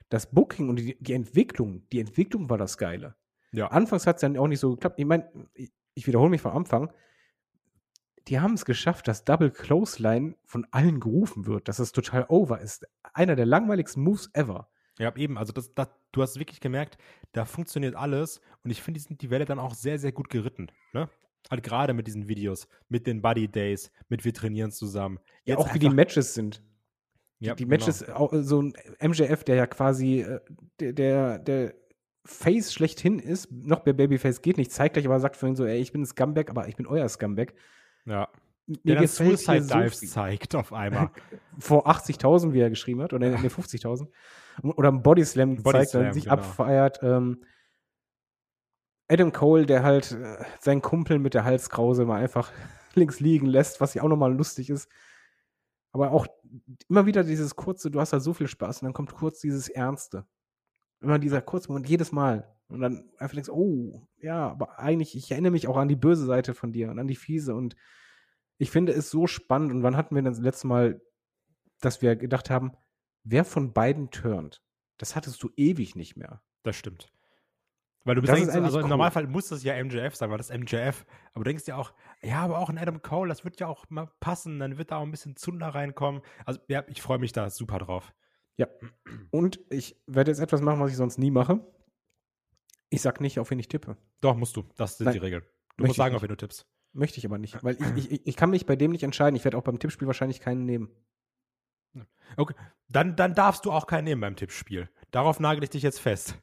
[0.09, 3.15] das Booking und die, die Entwicklung, die Entwicklung war das Geile.
[3.53, 3.69] Ja.
[3.69, 4.99] Anfangs hat es dann auch nicht so geklappt.
[4.99, 6.93] Ich meine, ich wiederhole mich vom Anfang.
[8.29, 12.61] Die haben es geschafft, dass Double Clothesline von allen gerufen wird, dass es total over
[12.61, 12.87] ist.
[13.15, 14.69] Einer der langweiligsten Moves ever.
[15.01, 15.39] Ja, eben.
[15.39, 16.99] Also, das, das, du hast wirklich gemerkt,
[17.33, 18.41] da funktioniert alles.
[18.63, 20.71] Und ich finde, die sind die Welle dann auch sehr, sehr gut geritten.
[20.93, 21.09] Ne?
[21.51, 25.19] Halt gerade mit diesen Videos, mit den Buddy Days, mit wir trainieren zusammen.
[25.45, 26.63] Jetzt ja, auch wie die Matches sind.
[27.39, 28.19] Ja, die, die Matches, genau.
[28.19, 30.41] auch so ein MJF, der ja quasi äh,
[30.79, 31.75] der, der, der
[32.27, 35.81] Face schlechthin ist, noch bei Babyface geht nicht, zeigt gleich aber sagt vorhin so, ey,
[35.81, 37.55] ich bin ein Scumbag, aber ich bin euer Scumbag.
[38.05, 38.29] Ja.
[38.67, 41.11] Mir der Suicide Dives so zeigt auf einmal.
[41.59, 44.07] Vor 80.000, wie er geschrieben hat, oder ne, 50.000.
[44.63, 46.35] Oder ein Bodyslam Body zeigt, dann sich genau.
[46.35, 47.01] abfeiert.
[47.03, 47.45] Ähm,
[49.09, 52.53] Adam Cole, der halt äh, seinen Kumpel mit der Halskrause mal einfach
[52.95, 54.89] links liegen lässt, was ja auch nochmal lustig ist.
[55.93, 56.27] Aber auch
[56.89, 59.69] immer wieder dieses kurze, du hast halt so viel Spaß und dann kommt kurz dieses
[59.69, 60.27] Ernste.
[61.01, 62.55] Immer dieser Kurzmoment, jedes Mal.
[62.69, 66.25] Und dann einfach denkst, oh, ja, aber eigentlich, ich erinnere mich auch an die böse
[66.25, 67.55] Seite von dir und an die fiese.
[67.55, 67.75] Und
[68.59, 69.73] ich finde es so spannend.
[69.73, 71.01] Und wann hatten wir das letzte Mal,
[71.81, 72.73] dass wir gedacht haben,
[73.25, 74.63] wer von beiden turnt?
[74.99, 76.43] Das hattest du ewig nicht mehr.
[76.63, 77.13] Das stimmt.
[78.05, 78.85] Weil du bist das eigentlich, also cool.
[78.85, 81.05] im Normalfall muss das ja MJF sein, weil das MJF.
[81.33, 81.93] Aber du denkst ja auch,
[82.23, 84.97] ja, aber auch ein Adam Cole, das wird ja auch mal passen, dann wird da
[84.97, 86.23] auch ein bisschen Zunder reinkommen.
[86.47, 88.13] Also ja, ich freue mich da super drauf.
[88.57, 88.69] Ja.
[89.31, 91.61] Und ich werde jetzt etwas machen, was ich sonst nie mache.
[92.89, 93.97] Ich sag nicht, auf wen ich tippe.
[94.21, 94.65] Doch, musst du.
[94.77, 95.43] Das sind Nein, die Regeln.
[95.77, 96.67] Du musst sagen, auf wen du tippst.
[96.93, 99.37] Möchte ich aber nicht, weil ich, ich, ich kann mich bei dem nicht entscheiden.
[99.37, 100.91] Ich werde auch beim Tippspiel wahrscheinlich keinen nehmen.
[102.37, 102.55] Okay,
[102.89, 104.89] dann, dann darfst du auch keinen nehmen beim Tippspiel.
[105.11, 106.37] Darauf nagel ich dich jetzt fest.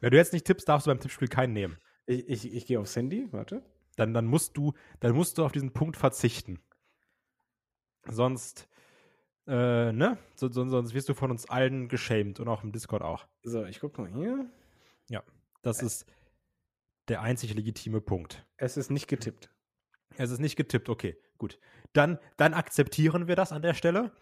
[0.00, 1.78] Wenn du jetzt nicht tippst, darfst du beim Tippspiel keinen nehmen.
[2.06, 3.62] Ich, ich, ich gehe aufs Handy, warte.
[3.96, 6.60] Dann, dann, musst du, dann musst du auf diesen Punkt verzichten.
[8.06, 8.68] Sonst
[9.46, 10.18] äh, ne?
[10.36, 13.26] So, so, sonst wirst du von uns allen geschämt und auch im Discord auch.
[13.42, 14.46] So, ich guck mal hier.
[15.08, 15.22] Ja,
[15.62, 16.06] das ist
[17.08, 18.46] der einzig legitime Punkt.
[18.56, 19.50] Es ist nicht getippt.
[20.16, 21.58] Es ist nicht getippt, okay, gut.
[21.92, 24.12] Dann, dann akzeptieren wir das an der Stelle.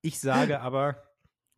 [0.00, 1.02] Ich sage aber,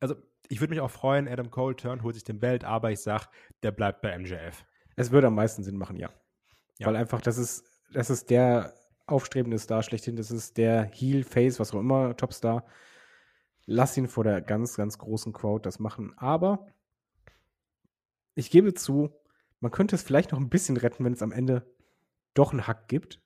[0.00, 0.14] also
[0.48, 3.28] ich würde mich auch freuen, Adam Cole turn, holt sich den Belt, aber ich sag,
[3.62, 4.64] der bleibt bei MJF.
[4.96, 6.10] Es würde am meisten Sinn machen, ja.
[6.78, 6.86] ja.
[6.86, 8.74] Weil einfach, das ist, das ist der
[9.06, 12.64] aufstrebende Star schlechthin, das ist der Heel, Face, was auch immer, Topstar
[13.70, 16.12] lass ihn vor der ganz, ganz großen Crowd das machen.
[16.18, 16.66] Aber
[18.34, 19.10] ich gebe zu,
[19.60, 21.64] man könnte es vielleicht noch ein bisschen retten, wenn es am Ende
[22.34, 23.22] doch einen Hack gibt.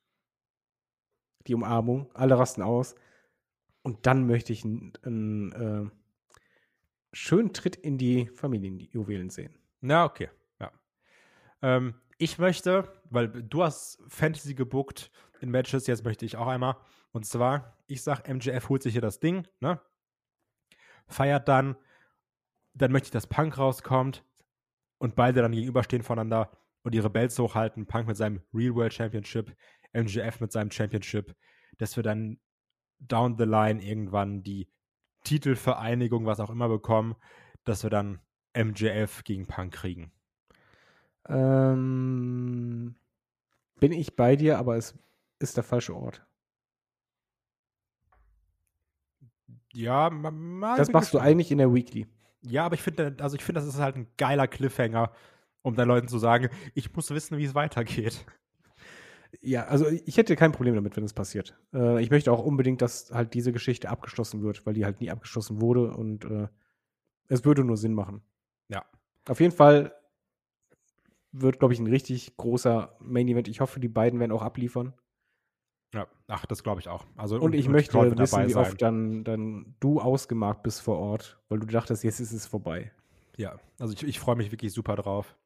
[1.47, 2.95] Die Umarmung, alle rasten aus.
[3.85, 5.91] Und dann möchte ich einen, äh,
[7.12, 9.55] schönen Tritt in die Familienjuwelen sehen.
[9.82, 10.30] Na, okay.
[10.59, 10.72] Ja.
[11.62, 15.11] Ähm, ich möchte, weil du hast Fantasy gebuckt
[15.41, 16.76] in Matches, jetzt möchte ich auch einmal.
[17.12, 19.80] Und zwar, ich sag, MJF holt sich hier das Ding, ne?
[21.07, 21.76] feiert dann,
[22.72, 24.24] dann möchte ich, dass Punk rauskommt
[24.97, 26.51] und beide dann gegenüberstehen voneinander
[26.82, 27.87] und ihre Belts hochhalten.
[27.87, 29.55] Punk mit seinem Real World Championship,
[29.93, 31.37] MGF mit seinem Championship,
[31.76, 32.41] dass wir dann
[33.09, 34.69] down the line irgendwann die
[35.25, 37.15] Titelvereinigung, was auch immer bekommen,
[37.65, 38.21] dass wir dann
[38.57, 40.13] MJF gegen Punk kriegen.
[41.27, 42.95] Ähm,
[43.81, 44.99] bin ich bei dir, aber es
[45.39, 46.27] ist der falsche Ort.
[49.73, 51.31] Ja, ma, ma, Das machst du gespannt.
[51.33, 52.07] eigentlich in der Weekly.
[52.43, 55.13] Ja, aber ich finde, also ich finde, das ist halt ein geiler Cliffhanger,
[55.63, 58.25] um den Leuten zu sagen, ich muss wissen, wie es weitergeht.
[59.45, 61.55] Ja, also ich hätte kein Problem damit, wenn es passiert.
[61.74, 65.11] Äh, ich möchte auch unbedingt, dass halt diese Geschichte abgeschlossen wird, weil die halt nie
[65.11, 66.49] abgeschlossen wurde und äh,
[67.28, 68.22] es würde nur Sinn machen.
[68.68, 68.84] Ja.
[69.28, 69.95] Auf jeden Fall
[71.32, 73.49] wird, glaube ich, ein richtig großer Main Event.
[73.49, 74.95] Ich hoffe, die beiden werden auch abliefern.
[75.92, 77.05] Ja, ach, das glaube ich auch.
[77.16, 78.62] Also, Und, ich Cole möchte wird wissen, wie sein.
[78.62, 82.92] oft dann, dann du ausgemarkt bist vor Ort, weil du dachtest, jetzt ist es vorbei.
[83.36, 85.36] Ja, also ich, ich freue mich wirklich super drauf.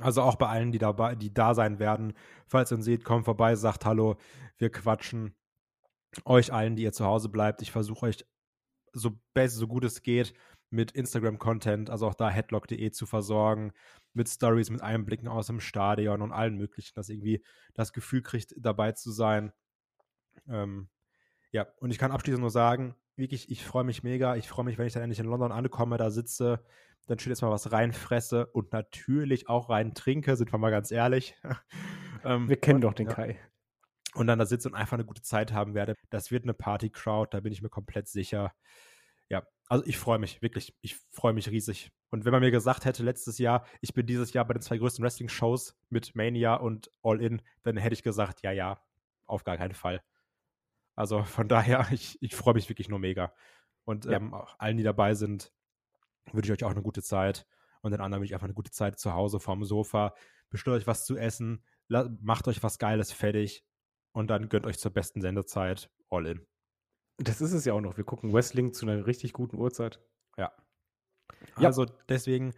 [0.00, 2.14] Also auch bei allen, die dabei, die da sein werden.
[2.46, 4.16] Falls ihr uns seht, kommt vorbei, sagt Hallo,
[4.58, 5.34] wir quatschen.
[6.24, 8.26] Euch allen, die ihr zu Hause bleibt, ich versuche euch
[8.92, 10.34] so best, so gut es geht,
[10.68, 13.72] mit Instagram-Content, also auch da headlock.de zu versorgen,
[14.12, 17.42] mit Stories, mit Einblicken aus dem Stadion und allen möglichen, dass irgendwie
[17.74, 19.52] das Gefühl kriegt, dabei zu sein.
[20.48, 20.88] Ähm,
[21.50, 24.36] ja, und ich kann abschließend nur sagen, wirklich, ich freue mich mega.
[24.36, 26.64] Ich freue mich, wenn ich dann endlich in London ankomme, da sitze,
[27.06, 30.90] dann schön jetzt mal was reinfresse und natürlich auch rein trinke, sind wir mal ganz
[30.90, 31.34] ehrlich.
[32.24, 33.38] ähm, Wir kennen und, doch den ja, Kai.
[34.14, 35.94] Und dann da sitze und einfach eine gute Zeit haben werde.
[36.10, 38.52] Das wird eine Party-Crowd, da bin ich mir komplett sicher.
[39.28, 40.74] Ja, also ich freue mich, wirklich.
[40.82, 41.90] Ich freue mich riesig.
[42.10, 44.76] Und wenn man mir gesagt hätte, letztes Jahr, ich bin dieses Jahr bei den zwei
[44.76, 48.82] größten Wrestling-Shows mit Mania und All In, dann hätte ich gesagt, ja, ja,
[49.26, 50.02] auf gar keinen Fall.
[50.94, 53.32] Also von daher, ich, ich freue mich wirklich nur mega.
[53.84, 54.12] Und Ja.
[54.18, 55.52] ähm, auch allen, die dabei sind,
[56.32, 57.46] wünsche ich euch auch eine gute Zeit.
[57.80, 60.14] Und den anderen wünsche ich einfach eine gute Zeit zu Hause vorm Sofa.
[60.50, 63.64] Bestellt euch was zu essen, macht euch was Geiles fertig
[64.12, 66.46] und dann gönnt euch zur besten Sendezeit All In.
[67.18, 67.96] Das ist es ja auch noch.
[67.96, 70.00] Wir gucken Wrestling zu einer richtig guten Uhrzeit.
[70.36, 70.52] Ja.
[71.58, 71.68] Ja.
[71.68, 72.52] Also deswegen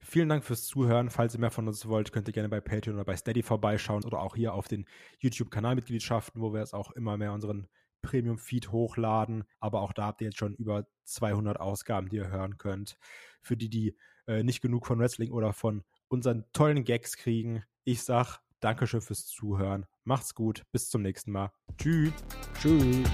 [0.00, 1.10] vielen Dank fürs Zuhören.
[1.10, 4.04] Falls ihr mehr von uns wollt, könnt ihr gerne bei Patreon oder bei Steady vorbeischauen
[4.04, 4.86] oder auch hier auf den
[5.18, 7.68] YouTube-Kanalmitgliedschaften, wo wir jetzt auch immer mehr unseren
[8.02, 9.44] Premium-Feed hochladen.
[9.60, 12.96] Aber auch da habt ihr jetzt schon über 200 Ausgaben, die ihr hören könnt.
[13.42, 13.96] Für die, die
[14.26, 17.64] äh, nicht genug von Wrestling oder von unseren tollen Gags kriegen.
[17.84, 19.86] Ich sag Dankeschön fürs Zuhören.
[20.04, 20.64] Macht's gut.
[20.72, 21.50] Bis zum nächsten Mal.
[21.78, 22.12] Tschüss.
[22.60, 23.08] Tschüss.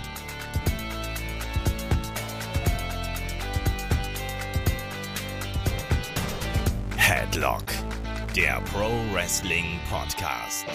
[6.96, 7.64] Headlock,
[8.34, 10.66] der Pro Wrestling Podcast.